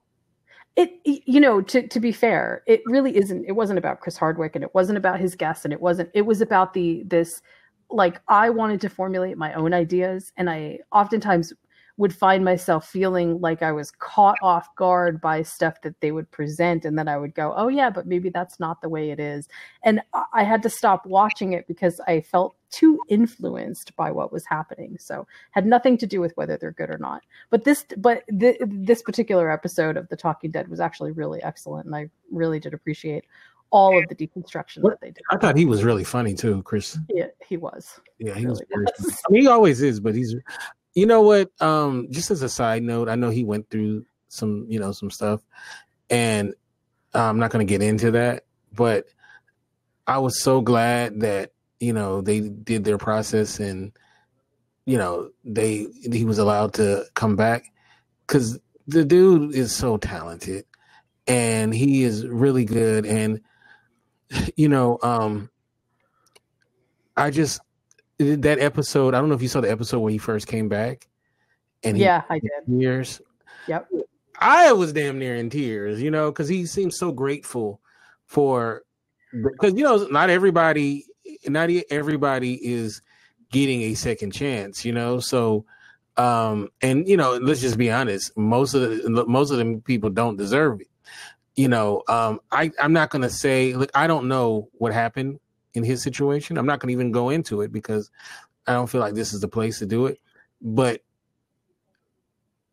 it 0.77 0.91
you 1.05 1.41
know 1.41 1.61
to 1.61 1.87
to 1.89 2.01
be 2.01 2.13
fair 2.13 2.63
it 2.67 2.81
really 2.87 3.17
isn't 3.17 3.45
it 3.47 3.53
wasn't 3.53 3.79
about 3.79 4.01
chris 4.01 4.17
hardwick 4.17 4.55
and 4.55 4.65
it 4.65 4.75
wasn't 4.75 4.97
about 4.97 5.21
his 5.21 5.35
guests 5.35 5.65
and 5.65 5.75
it 5.75 5.81
wasn't 5.81 6.09
it 6.15 6.23
was 6.23 6.41
about 6.41 6.73
the 6.73 7.03
this 7.07 7.43
like 7.91 8.21
i 8.29 8.49
wanted 8.49 8.81
to 8.81 8.89
formulate 8.89 9.37
my 9.37 9.53
own 9.55 9.75
ideas 9.75 10.33
and 10.37 10.49
i 10.49 10.79
oftentimes 10.93 11.53
would 11.99 12.15
find 12.15 12.45
myself 12.45 12.89
feeling 12.89 13.39
like 13.41 13.63
i 13.63 13.71
was 13.71 13.91
caught 13.91 14.37
off 14.41 14.75
guard 14.77 15.21
by 15.21 15.43
stuff 15.43 15.83
that 15.83 16.01
they 16.01 16.13
would 16.13 16.31
present 16.31 16.85
and 16.85 16.99
then 16.99 17.09
i 17.09 17.19
would 17.19 17.35
go 17.35 17.53
oh 17.57 17.69
yeah 17.69 17.91
but 17.91 18.07
maybe 18.07 18.31
that's 18.31 18.59
not 18.59 18.81
the 18.81 18.89
way 18.89 19.11
it 19.11 19.21
is 19.21 19.49
and 19.85 20.01
i 20.33 20.43
had 20.43 20.63
to 20.63 20.71
stop 20.71 21.05
watching 21.05 21.53
it 21.53 21.67
because 21.69 22.01
i 22.07 22.21
felt 22.21 22.57
too 22.71 22.99
influenced 23.09 23.95
by 23.97 24.11
what 24.11 24.33
was 24.33 24.47
happening 24.47 24.97
so 24.99 25.27
had 25.51 25.67
nothing 25.67 25.99
to 25.99 26.07
do 26.07 26.21
with 26.21 26.35
whether 26.37 26.57
they're 26.57 26.73
good 26.73 26.91
or 26.91 26.99
not 26.99 27.23
but 27.51 27.65
this 27.65 27.85
but 27.99 28.23
th- 28.39 28.59
this 28.63 29.03
particular 29.03 29.51
episode 29.51 29.97
of 29.97 30.09
the 30.09 30.17
talking 30.17 30.51
dead 30.51 30.69
was 30.69 30.81
actually 30.81 31.13
really 31.13 31.43
excellent 31.43 31.85
and 31.85 31.95
i 31.95 32.09
really 32.31 32.61
did 32.61 32.73
appreciate 32.73 33.25
all 33.71 33.99
of 33.99 34.09
the 34.09 34.15
deconstruction 34.15 34.81
that 34.83 34.99
they 35.03 35.09
did 35.09 35.23
I 35.31 35.37
thought 35.37 35.55
he 35.55 35.67
was 35.67 35.85
really 35.85 36.05
funny 36.05 36.33
too, 36.35 36.63
Chris. 36.63 36.97
yeah 37.11 37.27
he 37.47 37.59
was 37.59 38.01
Yeah, 38.19 38.35
he 38.35 38.47
was. 38.47 38.61
Really 38.61 38.69
very 38.71 38.87
was. 38.99 39.23
I 39.27 39.31
mean, 39.31 39.43
he 39.43 39.49
always 39.49 39.83
is, 39.83 40.01
but 40.01 40.15
he's. 40.15 40.35
You 40.99 41.07
know 41.07 41.23
what? 41.23 41.53
Um, 41.61 42.09
just 42.11 42.33
as 42.33 42.43
a 42.43 42.49
side 42.49 42.83
note, 42.83 43.09
I 43.09 43.15
know 43.15 43.31
he 43.31 43.45
went 43.45 43.71
through 43.71 44.05
some, 44.27 44.67
you 44.69 44.81
know, 44.81 44.91
some 44.91 45.13
stuff, 45.13 45.41
and 46.11 46.55
I'm 47.15 47.39
not 47.39 47.53
going 47.53 47.65
to 47.65 47.71
get 47.71 47.87
into 47.87 48.11
that. 48.11 48.47
But 48.73 49.07
I 50.09 50.19
was 50.19 50.43
so 50.43 50.61
glad 50.61 51.21
that 51.21 51.53
you 51.79 51.93
know 51.93 52.21
they 52.21 52.41
did 52.41 52.83
their 52.83 52.99
process 52.99 53.61
and 53.61 53.93
you 54.87 54.99
know 54.99 55.31
they 55.45 55.87
he 56.11 56.25
was 56.25 56.39
allowed 56.39 56.75
to 56.75 57.05
come 57.15 57.37
back 57.37 57.67
because 58.27 58.59
the 58.89 59.05
dude 59.05 59.55
is 59.55 59.73
so 59.73 59.99
talented 59.99 60.65
and 61.29 61.73
he 61.73 62.03
is 62.03 62.27
really 62.27 62.65
good 62.65 63.07
and 63.07 63.41
you 64.57 64.69
know 64.69 64.99
um 65.03 65.49
i 67.17 67.31
just 67.31 67.61
that 68.19 68.59
episode 68.59 69.15
i 69.15 69.21
don't 69.21 69.29
know 69.29 69.35
if 69.35 69.43
you 69.43 69.49
saw 69.49 69.61
the 69.61 69.71
episode 69.71 70.01
where 70.01 70.13
he 70.13 70.19
first 70.19 70.47
came 70.47 70.69
back 70.69 71.09
and 71.83 71.97
he 71.97 72.03
yeah 72.03 72.23
i 72.29 72.39
did 72.39 72.51
tears 72.69 73.21
yep 73.67 73.89
I 74.41 74.73
was 74.73 74.93
damn 74.93 75.19
near 75.19 75.35
in 75.35 75.51
tears, 75.51 76.01
you 76.01 76.11
know, 76.11 76.31
because 76.31 76.49
he 76.49 76.67
seems 76.67 76.97
so 76.97 77.13
grateful 77.13 77.81
for 78.27 78.83
because 79.33 79.75
you 79.75 79.83
know 79.83 80.07
not 80.11 80.31
everybody, 80.31 81.05
not 81.47 81.71
everybody 81.91 82.55
is 82.55 83.03
getting 83.51 83.83
a 83.83 83.95
second 83.95 84.33
chance, 84.33 84.85
you 84.85 84.93
know. 84.93 85.19
So, 85.19 85.65
um, 86.17 86.69
and 86.81 87.09
you 87.09 87.17
know, 87.17 87.37
let's 87.37 87.61
just 87.61 87.79
be 87.79 87.91
honest, 87.91 88.37
most 88.37 88.75
of 88.75 88.83
the 88.83 89.25
most 89.27 89.51
of 89.51 89.59
them 89.59 89.81
people 89.81 90.11
don't 90.11 90.37
deserve 90.37 90.81
it, 90.81 90.89
you 91.57 91.69
know. 91.69 92.03
Um, 92.09 92.41
I 92.53 92.71
I'm 92.81 92.93
not 92.93 93.11
gonna 93.11 93.31
say, 93.31 93.75
look, 93.75 93.91
I 93.95 94.07
don't 94.07 94.29
know 94.29 94.69
what 94.75 94.93
happened 94.93 95.41
in 95.75 95.85
his 95.85 96.03
situation. 96.03 96.59
I'm 96.59 96.67
not 96.67 96.81
gonna 96.81 96.93
even 96.93 97.13
go 97.13 97.31
into 97.31 97.63
it 97.63 97.73
because 97.73 98.11
I 98.67 98.73
don't 98.73 98.87
feel 98.87 99.01
like 99.01 99.15
this 99.15 99.33
is 99.33 99.41
the 99.41 99.49
place 99.49 99.79
to 99.79 99.87
do 99.87 100.07
it, 100.07 100.21
but 100.61 101.03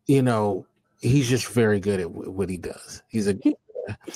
you 0.06 0.22
know 0.22 0.66
he's 1.00 1.28
just 1.28 1.48
very 1.48 1.80
good 1.80 2.00
at 2.00 2.06
wh- 2.06 2.34
what 2.34 2.48
he 2.48 2.56
does. 2.56 3.02
He's 3.08 3.28
a 3.28 3.36
he 3.42 3.56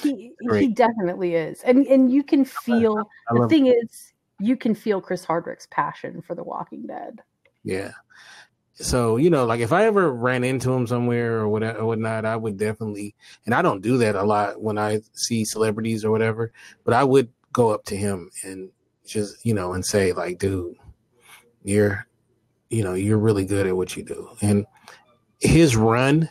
he 0.01 0.33
Great. 0.45 0.75
definitely 0.75 1.37
is 1.37 1.63
and 1.63 1.87
and 1.87 2.13
you 2.13 2.25
can 2.25 2.45
feel 2.45 3.09
I 3.29 3.35
the 3.35 3.41
love 3.41 3.51
thing 3.51 3.67
is 3.69 4.13
you 4.41 4.57
can 4.57 4.75
feel 4.75 5.01
chris 5.01 5.25
hardwick's 5.25 5.69
passion 5.71 6.21
for 6.23 6.35
the 6.35 6.43
walking 6.43 6.89
dead 6.89 7.21
yeah. 7.63 7.93
So 8.75 9.17
you 9.17 9.29
know, 9.29 9.45
like 9.45 9.61
if 9.61 9.73
I 9.73 9.85
ever 9.85 10.13
ran 10.13 10.45
into 10.45 10.73
him 10.73 10.87
somewhere 10.87 11.39
or 11.39 11.49
whatever, 11.49 11.81
or 11.81 11.87
whatnot, 11.87 12.25
I 12.25 12.37
would 12.37 12.57
definitely. 12.57 13.15
And 13.45 13.55
I 13.55 13.63
don't 13.63 13.83
do 13.83 13.99
that 13.99 14.17
a 14.17 14.23
lot 14.23 14.63
when 14.63 14.79
I 14.79 15.01
see 15.13 15.45
celebrities 15.45 16.05
or 16.05 16.11
whatever, 16.11 16.53
but 16.85 16.95
I 16.95 17.05
would 17.05 17.29
go 17.53 17.71
up 17.71 17.85
to 17.87 17.97
him 17.97 18.31
and 18.45 18.71
just 19.07 19.45
you 19.45 19.55
know 19.55 19.73
and 19.73 19.85
say 19.85 20.13
like, 20.13 20.39
dude, 20.39 20.77
you're, 21.65 22.07
you 22.69 22.83
know, 22.85 22.95
you're 22.95 23.19
really 23.19 23.45
good 23.45 23.67
at 23.67 23.77
what 23.77 23.97
you 23.97 24.03
do, 24.03 24.31
and 24.41 24.67
his 25.41 25.77
run. 25.77 26.29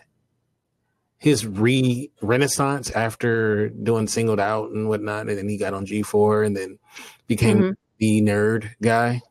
His 1.22 1.46
re 1.46 2.10
renaissance 2.22 2.92
after 2.92 3.68
doing 3.68 4.08
singled 4.08 4.40
out 4.40 4.70
and 4.72 4.88
whatnot, 4.88 5.28
and 5.28 5.38
then 5.38 5.50
he 5.50 5.58
got 5.58 5.74
on 5.74 5.86
G 5.86 6.02
four 6.02 6.44
and 6.44 6.56
then 6.56 6.80
became 7.28 7.58
Mhm. 7.62 7.76
the 7.98 8.22
nerd 8.22 8.70
guy. 8.82 9.22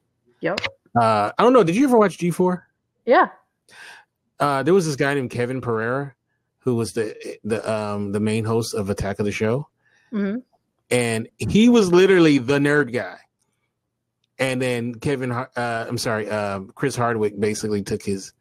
yep 0.43 0.61
Uh, 0.95 1.32
I 1.39 1.43
don't 1.43 1.55
know. 1.55 1.64
Did 1.64 1.76
you 1.76 1.84
ever 1.84 1.97
watch 1.97 2.18
G 2.18 2.30
four? 2.30 2.66
yeah 3.07 3.30
Uh, 4.39 4.62
there 4.62 4.74
was 4.74 4.84
this 4.84 4.97
guy 4.97 5.14
named 5.14 5.30
Kevin 5.30 5.62
Pereira, 5.62 6.14
who 6.59 6.74
was 6.74 6.93
the 6.93 7.16
the 7.43 7.66
um 7.72 8.12
the 8.12 8.20
main 8.20 8.45
host 8.45 8.74
of 8.74 8.91
Attack 8.91 9.18
of 9.18 9.24
the 9.24 9.32
Show, 9.32 9.66
hmm 10.11 10.36
and 10.91 11.28
he 11.39 11.68
was 11.68 11.93
literally 11.93 12.39
the 12.39 12.59
nerd 12.59 12.93
guy. 12.93 13.18
And 14.39 14.62
then 14.62 14.95
Kevin, 14.95 15.32
uh, 15.32 15.47
I'm 15.57 15.99
sorry, 15.99 16.30
uh, 16.30 16.61
Chris 16.74 16.95
Hardwick 16.95 17.39
basically 17.41 17.82
took 17.82 18.03
his 18.03 18.32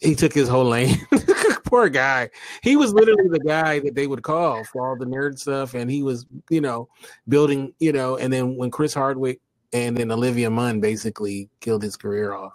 he 0.00 0.14
took 0.14 0.32
his 0.32 0.48
whole 0.48 0.64
lane. 0.64 0.96
Poor 1.64 1.88
guy. 1.90 2.30
He 2.62 2.76
was 2.76 2.94
literally 2.94 3.28
the 3.28 3.40
guy 3.40 3.78
that 3.80 3.94
they 3.94 4.06
would 4.06 4.22
call 4.22 4.64
for 4.64 4.88
all 4.88 4.96
the 4.96 5.04
nerd 5.04 5.38
stuff, 5.38 5.74
and 5.74 5.90
he 5.90 6.02
was 6.02 6.24
you 6.48 6.60
know 6.62 6.88
building 7.28 7.74
you 7.78 7.92
know. 7.92 8.16
And 8.16 8.32
then 8.32 8.56
when 8.56 8.70
Chris 8.70 8.94
Hardwick 8.94 9.40
and 9.74 9.96
then 9.96 10.10
Olivia 10.10 10.48
Munn 10.50 10.80
basically 10.80 11.50
killed 11.60 11.82
his 11.82 11.96
career 11.96 12.32
off 12.32 12.54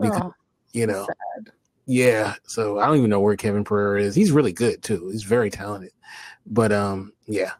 because 0.00 0.20
Oh, 0.22 0.34
you 0.74 0.86
know 0.86 1.06
sad. 1.06 1.52
yeah, 1.86 2.34
so 2.46 2.78
I 2.78 2.86
don't 2.86 2.98
even 2.98 3.08
know 3.10 3.20
where 3.20 3.36
Kevin 3.36 3.64
Pereira 3.64 4.02
is. 4.02 4.14
He's 4.14 4.32
really 4.32 4.52
good 4.52 4.82
too. 4.82 5.08
He's 5.10 5.22
very 5.22 5.48
talented. 5.48 5.92
But 6.44 6.72
um, 6.72 7.12
yeah. 7.26 7.52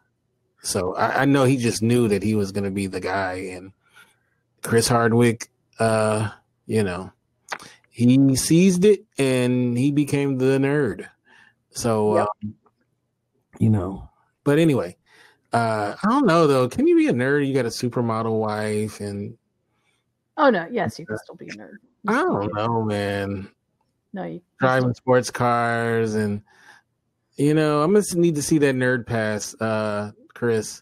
So 0.63 0.95
I, 0.95 1.21
I 1.21 1.25
know 1.25 1.43
he 1.43 1.57
just 1.57 1.81
knew 1.81 2.07
that 2.07 2.23
he 2.23 2.35
was 2.35 2.51
gonna 2.51 2.71
be 2.71 2.87
the 2.87 2.99
guy 2.99 3.33
and 3.33 3.71
Chris 4.61 4.87
Hardwick, 4.87 5.49
uh 5.79 6.29
you 6.65 6.83
know, 6.83 7.11
he 7.89 8.35
seized 8.35 8.85
it 8.85 9.05
and 9.17 9.77
he 9.77 9.91
became 9.91 10.37
the 10.37 10.57
nerd. 10.57 11.07
So, 11.71 12.15
yep. 12.17 12.27
um, 12.43 12.55
you 13.59 13.69
know, 13.69 14.09
but 14.43 14.57
anyway, 14.57 14.97
uh, 15.51 15.95
I 16.01 16.09
don't 16.09 16.25
know 16.25 16.47
though. 16.47 16.67
Can 16.67 16.87
you 16.87 16.95
be 16.95 17.07
a 17.07 17.13
nerd? 17.13 17.47
You 17.47 17.53
got 17.53 17.65
a 17.65 17.69
supermodel 17.69 18.39
wife 18.39 18.99
and. 18.99 19.37
Oh 20.35 20.49
no! 20.49 20.67
Yes, 20.71 20.97
you 20.97 21.05
can 21.05 21.17
still 21.19 21.35
be 21.35 21.49
a 21.49 21.53
nerd. 21.53 21.75
I 22.07 22.13
don't 22.13 22.53
know, 22.55 22.83
man. 22.83 23.49
No, 24.13 24.23
you 24.23 24.41
driving 24.59 24.93
sports 24.95 25.29
cars 25.29 26.15
and 26.15 26.41
you 27.35 27.53
know, 27.53 27.81
I'm 27.81 27.93
gonna 27.93 28.05
need 28.15 28.35
to 28.35 28.41
see 28.41 28.57
that 28.59 28.75
nerd 28.75 29.05
pass, 29.05 29.55
uh, 29.59 30.11
Chris. 30.33 30.81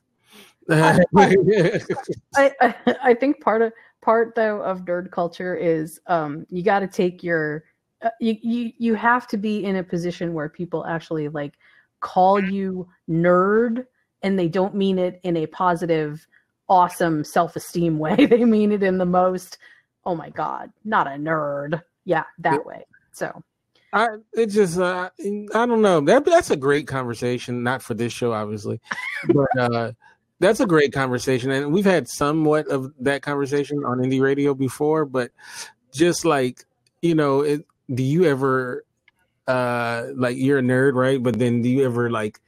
I, 2.36 2.52
I, 2.62 2.76
I 3.04 3.14
think 3.14 3.42
part 3.42 3.62
of 3.62 3.74
part 4.02 4.36
though 4.36 4.62
of 4.62 4.86
nerd 4.86 5.12
culture 5.12 5.56
is 5.56 6.00
um, 6.08 6.46
you 6.50 6.64
got 6.64 6.80
to 6.80 6.88
take 6.88 7.24
your 7.24 7.64
uh, 8.02 8.10
you, 8.20 8.38
you 8.42 8.72
you 8.78 8.94
have 8.96 9.28
to 9.28 9.38
be 9.38 9.64
in 9.64 9.78
a 9.78 9.84
position 9.84 10.34
where 10.34 10.50
people 10.50 10.86
actually 10.86 11.30
like 11.30 11.54
call 12.00 12.44
you 12.44 12.88
nerd 13.10 13.86
and 14.24 14.38
they 14.38 14.48
don't 14.48 14.76
mean 14.76 14.98
it 14.98 15.20
in 15.24 15.38
a 15.38 15.46
positive 15.48 16.26
awesome 16.70 17.24
self-esteem 17.24 18.00
way. 18.00 18.16
They 18.30 18.46
mean 18.46 18.72
it 18.72 18.84
in 18.84 18.98
the 18.98 19.06
most 19.06 19.58
oh 20.06 20.16
my 20.16 20.30
god 20.30 20.72
not 20.84 21.08
a 21.08 21.12
nerd. 21.12 21.82
Yeah 22.06 22.24
that 22.40 22.66
way. 22.66 22.86
So 23.12 23.44
I 23.94 24.08
it 24.34 24.48
just 24.48 24.80
uh, 24.80 25.10
I 25.20 25.66
don't 25.66 25.82
know. 25.82 26.02
That 26.02 26.24
that's 26.26 26.50
a 26.52 26.56
great 26.56 26.88
conversation. 26.88 27.64
Not 27.64 27.82
for 27.82 27.94
this 27.94 28.14
show 28.14 28.32
obviously 28.32 28.80
but 29.28 29.58
uh 29.60 29.92
that's 30.40 30.60
a 30.60 30.66
great 30.66 30.92
conversation. 30.92 31.52
And 31.52 31.72
we've 31.72 31.86
had 31.86 32.08
somewhat 32.08 32.68
of 32.68 32.92
that 33.02 33.22
conversation 33.22 33.84
on 33.86 34.04
Indy 34.04 34.22
Radio 34.22 34.54
before 34.54 35.06
but 35.06 35.32
just 35.94 36.26
like 36.26 36.66
you 37.02 37.16
know 37.16 37.42
it, 37.42 37.66
do 37.94 38.02
you 38.02 38.26
ever 38.26 38.86
uh 39.48 40.08
like 40.16 40.38
you're 40.38 40.60
a 40.60 40.64
nerd 40.64 40.96
right? 40.96 41.22
But 41.22 41.38
then 41.38 41.62
do 41.62 41.70
you 41.70 41.86
ever 41.86 42.10
like 42.10 42.40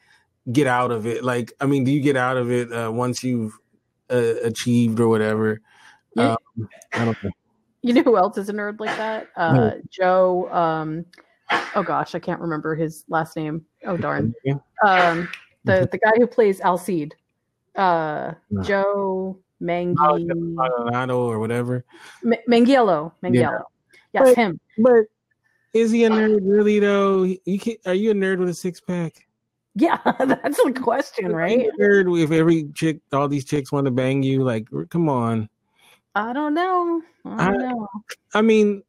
get 0.52 0.68
out 0.68 0.92
of 0.92 1.06
it? 1.06 1.24
Like 1.24 1.52
i 1.60 1.66
mean 1.66 1.84
do 1.84 1.92
you 1.92 2.02
get 2.02 2.16
out 2.16 2.38
of 2.38 2.52
it 2.52 2.72
uh, 2.72 2.92
once 2.92 3.24
you've 3.24 3.58
uh, 4.10 4.36
achieved 4.44 5.00
or 5.00 5.10
whatever? 5.10 5.60
Um, 6.18 6.38
i 6.94 7.04
don't 7.06 7.22
know. 7.24 7.32
You 7.82 7.94
know 7.94 8.04
who 8.04 8.16
else 8.16 8.38
is 8.38 8.48
a 8.48 8.54
nerd 8.54 8.80
like 8.80 8.96
that? 8.96 9.28
Uh 9.36 9.72
joe 9.92 10.50
um 10.54 11.06
oh 11.76 11.84
gosh 11.84 12.16
i 12.16 12.20
can't 12.20 12.42
remember 12.42 12.76
his 12.76 13.04
last 13.10 13.36
name 13.36 13.66
oh 13.86 13.98
darn 13.98 14.34
um 14.86 15.28
the 15.64 15.88
the 15.92 15.98
guy 15.98 16.14
who 16.18 16.28
plays 16.28 16.60
alcide 16.62 17.14
uh 17.76 18.34
no. 18.52 18.62
joe 18.64 19.38
mangi 19.62 21.10
or 21.10 21.40
whatever 21.40 21.86
M- 22.24 22.34
mangiello 22.50 23.12
mangiello 23.24 23.64
yeah. 24.14 24.22
yes 24.22 24.24
but, 24.24 24.36
him 24.36 24.60
but 24.78 25.06
is 25.74 25.90
he 25.90 26.04
a 26.06 26.10
nerd 26.10 26.42
really 26.44 26.80
though? 26.80 27.24
You 27.24 27.60
can, 27.60 27.76
are 27.88 27.96
you 27.96 28.12
a 28.12 28.14
nerd 28.14 28.38
with 28.38 28.50
a 28.50 28.54
six 28.54 28.80
pack? 28.80 29.28
Yeah, 29.76 30.00
that's 30.20 30.64
the 30.64 30.72
question, 30.72 31.34
right? 31.34 31.68
Nerd 31.80 32.24
if 32.24 32.32
every 32.32 32.70
chick, 32.76 33.00
all 33.12 33.28
these 33.28 33.44
chicks 33.44 33.72
want 33.72 33.86
to 33.86 33.92
bang 33.92 34.22
you, 34.22 34.44
like, 34.44 34.68
come 34.90 35.10
on. 35.10 35.50
I 36.14 36.32
don't 36.32 36.54
know. 36.54 37.02
I 37.26 37.52
don't 37.52 37.64
I, 37.64 37.72
know. 37.72 37.88
I 38.36 38.42
mean, 38.44 38.84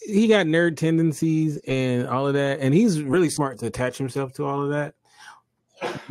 he 0.00 0.28
got 0.28 0.46
nerd 0.46 0.76
tendencies 0.76 1.58
and 1.66 2.06
all 2.08 2.26
of 2.26 2.34
that, 2.34 2.60
and 2.60 2.74
he's 2.74 3.02
really 3.02 3.30
smart 3.30 3.58
to 3.58 3.66
attach 3.66 3.98
himself 3.98 4.32
to 4.34 4.44
all 4.44 4.62
of 4.62 4.70
that. 4.70 4.94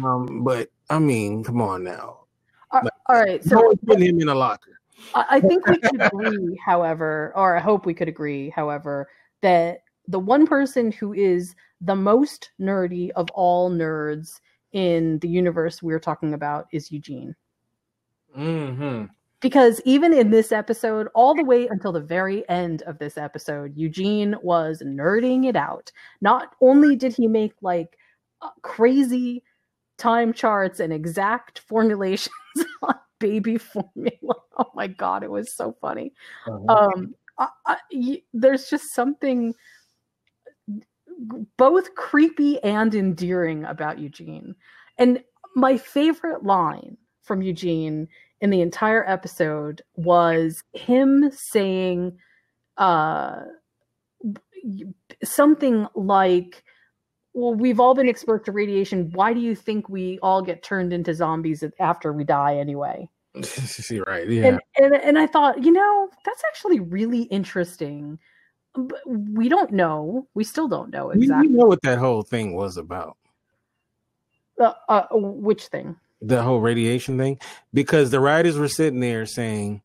Um, 0.03 0.43
but 0.43 0.69
I 0.89 0.99
mean, 0.99 1.43
come 1.43 1.61
on 1.61 1.83
now. 1.83 2.25
Uh, 2.71 2.81
like, 2.83 2.93
all 3.07 3.15
right, 3.15 3.43
so 3.43 3.73
putting 3.85 4.07
him 4.07 4.21
in 4.21 4.29
a 4.29 4.35
locker. 4.35 4.79
I 5.13 5.39
think 5.39 5.65
we 5.67 5.77
could 5.77 6.01
agree, 6.01 6.59
however, 6.65 7.31
or 7.35 7.55
I 7.55 7.59
hope 7.59 7.85
we 7.85 7.93
could 7.93 8.07
agree, 8.07 8.49
however, 8.49 9.07
that 9.41 9.83
the 10.07 10.19
one 10.19 10.47
person 10.47 10.91
who 10.91 11.13
is 11.13 11.55
the 11.81 11.95
most 11.95 12.51
nerdy 12.59 13.11
of 13.11 13.29
all 13.31 13.69
nerds 13.69 14.39
in 14.73 15.19
the 15.19 15.27
universe 15.27 15.81
we're 15.81 15.99
talking 15.99 16.33
about 16.33 16.67
is 16.71 16.91
Eugene. 16.91 17.35
Mm-hmm. 18.37 19.05
Because 19.39 19.81
even 19.85 20.13
in 20.13 20.31
this 20.31 20.51
episode, 20.51 21.09
all 21.13 21.35
the 21.35 21.43
way 21.43 21.67
until 21.67 21.91
the 21.91 22.01
very 22.01 22.47
end 22.49 22.81
of 22.83 22.97
this 22.97 23.17
episode, 23.17 23.75
Eugene 23.75 24.35
was 24.41 24.81
nerding 24.83 25.45
it 25.45 25.55
out. 25.55 25.91
Not 26.21 26.55
only 26.59 26.95
did 26.95 27.13
he 27.15 27.27
make 27.27 27.53
like 27.61 27.97
uh, 28.41 28.49
crazy 28.63 29.43
time 29.97 30.33
charts 30.33 30.79
and 30.79 30.91
exact 30.91 31.59
formulations 31.67 32.33
on 32.81 32.95
baby 33.19 33.57
formula. 33.57 34.11
Oh 34.59 34.71
my 34.73 34.87
god, 34.87 35.21
it 35.21 35.29
was 35.29 35.53
so 35.53 35.77
funny. 35.81 36.13
Uh-huh. 36.47 36.89
Um, 36.95 37.13
I, 37.37 37.49
I, 37.67 38.23
there's 38.33 38.71
just 38.71 38.91
something 38.95 39.53
both 41.57 41.93
creepy 41.93 42.61
and 42.63 42.95
endearing 42.95 43.65
about 43.65 43.99
Eugene. 43.99 44.55
And 44.97 45.23
my 45.55 45.77
favorite 45.77 46.43
line 46.43 46.97
from 47.21 47.43
Eugene 47.43 48.07
in 48.41 48.49
the 48.49 48.61
entire 48.61 49.07
episode 49.09 49.81
was 49.95 50.63
him 50.73 51.29
saying 51.31 52.17
uh, 52.77 53.41
something 55.23 55.87
like, 55.95 56.63
well, 57.33 57.53
we've 57.53 57.79
all 57.79 57.95
been 57.95 58.09
exposed 58.09 58.45
to 58.45 58.51
radiation. 58.51 59.11
Why 59.13 59.33
do 59.33 59.39
you 59.39 59.55
think 59.55 59.89
we 59.89 60.19
all 60.21 60.41
get 60.41 60.63
turned 60.63 60.93
into 60.93 61.13
zombies 61.13 61.63
after 61.79 62.13
we 62.13 62.23
die 62.23 62.57
anyway? 62.57 63.09
See, 63.43 63.99
right. 64.01 64.27
Yeah. 64.27 64.47
And, 64.47 64.61
and, 64.77 64.95
and 64.95 65.19
I 65.19 65.27
thought, 65.27 65.63
you 65.63 65.71
know, 65.71 66.09
that's 66.25 66.43
actually 66.47 66.79
really 66.79 67.23
interesting. 67.23 68.19
But 68.75 69.01
we 69.07 69.49
don't 69.49 69.71
know. 69.71 70.27
We 70.33 70.43
still 70.43 70.67
don't 70.67 70.91
know 70.91 71.09
exactly. 71.09 71.47
We 71.47 71.53
know 71.53 71.65
what 71.65 71.81
that 71.81 71.97
whole 71.97 72.21
thing 72.21 72.53
was 72.53 72.77
about. 72.77 73.17
Uh, 74.59 74.73
uh, 74.89 75.07
which 75.11 75.67
thing? 75.67 75.95
The 76.21 76.41
whole 76.41 76.59
radiation 76.59 77.17
thing, 77.17 77.39
because 77.73 78.09
the 78.09 78.19
writers 78.19 78.57
were 78.57 78.67
sitting 78.67 78.99
there 78.99 79.25
saying, 79.25 79.81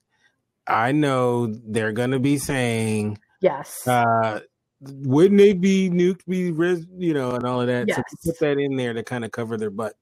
"I 0.66 0.92
know 0.92 1.46
they're 1.46 1.92
gonna 1.92 2.18
be 2.18 2.38
saying, 2.38 3.18
yes, 3.40 3.86
uh, 3.86 4.40
wouldn't 4.80 5.38
they 5.38 5.52
be 5.52 5.90
nuked, 5.90 6.26
be 6.26 6.50
res, 6.50 6.86
you 6.96 7.14
know, 7.14 7.32
and 7.32 7.44
all 7.44 7.60
of 7.60 7.66
that. 7.66 7.86
Yes. 7.86 8.02
So 8.20 8.30
put 8.30 8.40
that 8.40 8.58
in 8.58 8.76
there 8.76 8.92
to 8.92 9.02
kind 9.02 9.24
of 9.24 9.30
cover 9.30 9.56
their 9.56 9.70
butt. 9.70 9.94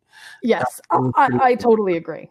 Yes, 0.43 0.81
I, 0.91 0.99
I, 1.16 1.28
I 1.43 1.55
totally 1.55 1.97
agree. 1.97 2.31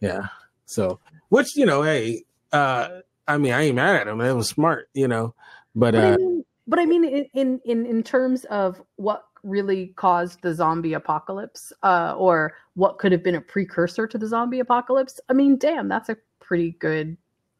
Yeah. 0.00 0.26
So, 0.66 1.00
which 1.28 1.56
you 1.56 1.66
know, 1.66 1.82
hey, 1.82 2.24
uh, 2.52 3.00
I 3.26 3.38
mean, 3.38 3.52
I 3.52 3.62
ain't 3.62 3.76
mad 3.76 3.96
at 3.96 4.08
him. 4.08 4.18
That 4.18 4.36
was 4.36 4.48
smart, 4.48 4.88
you 4.94 5.08
know. 5.08 5.34
But, 5.74 5.92
but 5.92 6.04
uh, 6.04 6.06
I 6.06 6.16
mean, 6.16 6.44
but 6.66 6.78
I 6.78 6.86
mean, 6.86 7.04
in 7.04 7.60
in 7.64 7.86
in 7.86 8.02
terms 8.02 8.44
of 8.46 8.80
what 8.96 9.24
really 9.42 9.88
caused 9.96 10.42
the 10.42 10.54
zombie 10.54 10.94
apocalypse, 10.94 11.72
uh, 11.82 12.14
or 12.16 12.54
what 12.74 12.98
could 12.98 13.12
have 13.12 13.22
been 13.22 13.34
a 13.34 13.40
precursor 13.40 14.06
to 14.06 14.18
the 14.18 14.26
zombie 14.26 14.60
apocalypse. 14.60 15.20
I 15.28 15.32
mean, 15.32 15.56
damn, 15.56 15.88
that's 15.88 16.08
a 16.08 16.16
pretty 16.40 16.72
good, 16.72 17.16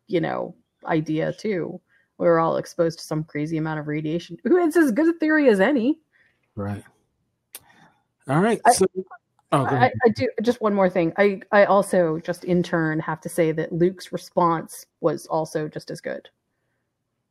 you 0.07 0.21
know, 0.21 0.55
idea 0.87 1.33
too. 1.33 1.81
We 2.19 2.27
are 2.27 2.39
all 2.39 2.57
exposed 2.57 2.99
to 2.99 3.05
some 3.05 3.25
crazy 3.25 3.57
amount 3.57 3.81
of 3.81 3.89
radiation. 3.89 4.37
It's 4.45 4.77
as 4.77 4.93
good 4.93 5.09
a 5.09 5.19
theory 5.19 5.49
as 5.49 5.61
any. 5.61 5.99
Right. 6.55 6.85
All 8.29 8.41
right. 8.41 8.61
I, 8.67 8.73
Oh, 9.53 9.67
I, 9.67 9.91
I, 10.07 10.09
do 10.11 10.29
just 10.43 10.61
one 10.61 10.75
more 10.75 10.89
thing. 10.89 11.13
I 11.17 11.41
I 11.51 11.65
also 11.65 12.21
just 12.21 12.45
in 12.45 12.63
turn 12.63 13.01
have 13.01 13.21
to 13.23 13.29
say 13.29 13.51
that 13.51 13.73
Luke's 13.73 14.13
response 14.13 14.87
was 15.01 15.27
also 15.27 15.67
just 15.67 15.91
as 15.91 16.01
good, 16.01 16.29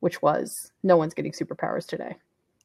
which 0.02 0.22
was 0.22 0.74
no 0.84 0.97
one's 0.97 1.14
getting 1.14 1.32
superpowers 1.32 1.88
today. 1.88 2.18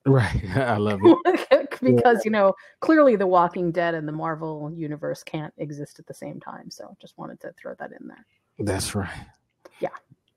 Right, 0.06 0.44
I 0.56 0.76
love 0.76 1.00
it 1.02 1.70
because 1.82 2.16
yeah. 2.16 2.20
you 2.24 2.30
know 2.30 2.54
clearly 2.80 3.16
the 3.16 3.26
Walking 3.26 3.72
Dead 3.72 3.94
and 3.94 4.06
the 4.06 4.12
Marvel 4.12 4.72
universe 4.74 5.22
can't 5.22 5.54
exist 5.58 5.98
at 5.98 6.06
the 6.06 6.14
same 6.14 6.40
time. 6.40 6.70
So 6.70 6.96
just 7.00 7.16
wanted 7.16 7.40
to 7.40 7.52
throw 7.60 7.74
that 7.78 7.90
in 7.98 8.08
there. 8.08 8.26
That's 8.58 8.94
right. 8.94 9.08
Yeah. 9.80 9.88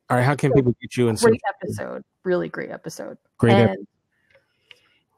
All 0.09 0.17
right. 0.17 0.23
How 0.23 0.35
can 0.35 0.51
so, 0.51 0.55
people 0.55 0.75
get 0.81 0.95
you 0.95 1.09
in? 1.09 1.15
Great 1.15 1.41
episode. 1.49 2.03
Really 2.23 2.49
great 2.49 2.71
episode. 2.71 3.17
Great. 3.37 3.53
And, 3.53 3.69
episode 3.69 3.87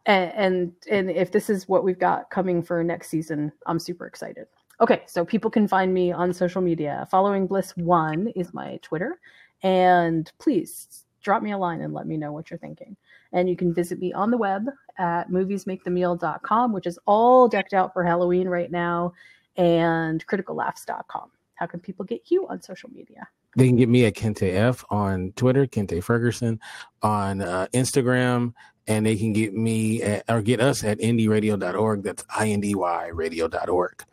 and, 0.10 0.34
and 0.34 0.74
and 0.89 1.12
if 1.12 1.32
this 1.32 1.50
is 1.50 1.68
what 1.68 1.84
we've 1.84 2.00
got 2.00 2.30
coming 2.32 2.64
for 2.64 2.84
next 2.84 3.10
season, 3.10 3.52
I'm 3.68 3.80
super 3.80 4.08
excited. 4.08 4.47
Okay, 4.82 5.04
so 5.06 5.24
people 5.24 5.52
can 5.52 5.68
find 5.68 5.93
me 5.93 6.12
on 6.12 6.34
social 6.34 6.62
media. 6.62 7.08
Following 7.12 7.45
Bliss 7.45 7.76
One 7.78 8.28
is 8.36 8.54
my 8.54 8.80
Twitter, 8.82 9.20
and 9.62 10.32
please 10.39 11.06
drop 11.22 11.43
me 11.43 11.52
a 11.52 11.58
line 11.58 11.82
and 11.82 11.93
let 11.93 12.08
me 12.08 12.18
know 12.18 12.32
what 12.32 12.50
you're 12.50 12.58
thinking. 12.58 12.97
And 13.32 13.50
you 13.50 13.56
can 13.56 13.74
visit 13.74 14.00
me 14.00 14.12
on 14.14 14.32
the 14.32 14.38
web 14.38 14.66
at 14.98 15.30
moviesmakethemeal.com, 15.30 16.74
which 16.74 16.88
is 16.88 16.98
all 17.06 17.48
decked 17.48 17.74
out 17.74 17.94
for 17.94 18.04
Halloween 18.04 18.48
right 18.48 18.72
now, 18.72 19.14
and 19.56 20.26
criticallaughs.com. 20.26 21.30
How 21.56 21.66
can 21.66 21.80
people 21.80 22.06
get 22.06 22.32
you 22.32 22.48
on 22.48 22.62
social 22.62 22.90
media? 22.90 23.28
They 23.56 23.68
can 23.68 23.76
get 23.76 23.90
me 23.90 24.06
at 24.06 24.16
Kente 24.16 24.54
F 24.54 24.86
on 24.90 25.34
Twitter, 25.36 25.66
Kente 25.66 26.04
Ferguson 26.04 26.60
on 27.02 27.42
uh, 27.42 27.68
Instagram, 27.74 28.54
and 28.88 29.06
they 29.06 29.16
can 29.16 29.34
get 29.34 29.54
me 29.54 30.02
at, 30.02 30.24
or 30.30 30.42
get 30.42 30.62
us 30.62 30.84
at 30.84 31.00
indyradio.org. 31.00 32.04
That's 32.04 32.24
I-N-D-Y 32.36 33.08
radio.org. 33.08 34.04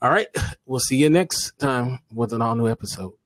All 0.00 0.10
right. 0.10 0.28
We'll 0.66 0.80
see 0.80 0.96
you 0.96 1.10
next 1.10 1.58
time 1.58 2.00
with 2.12 2.32
an 2.32 2.42
all 2.42 2.54
new 2.54 2.68
episode. 2.68 3.17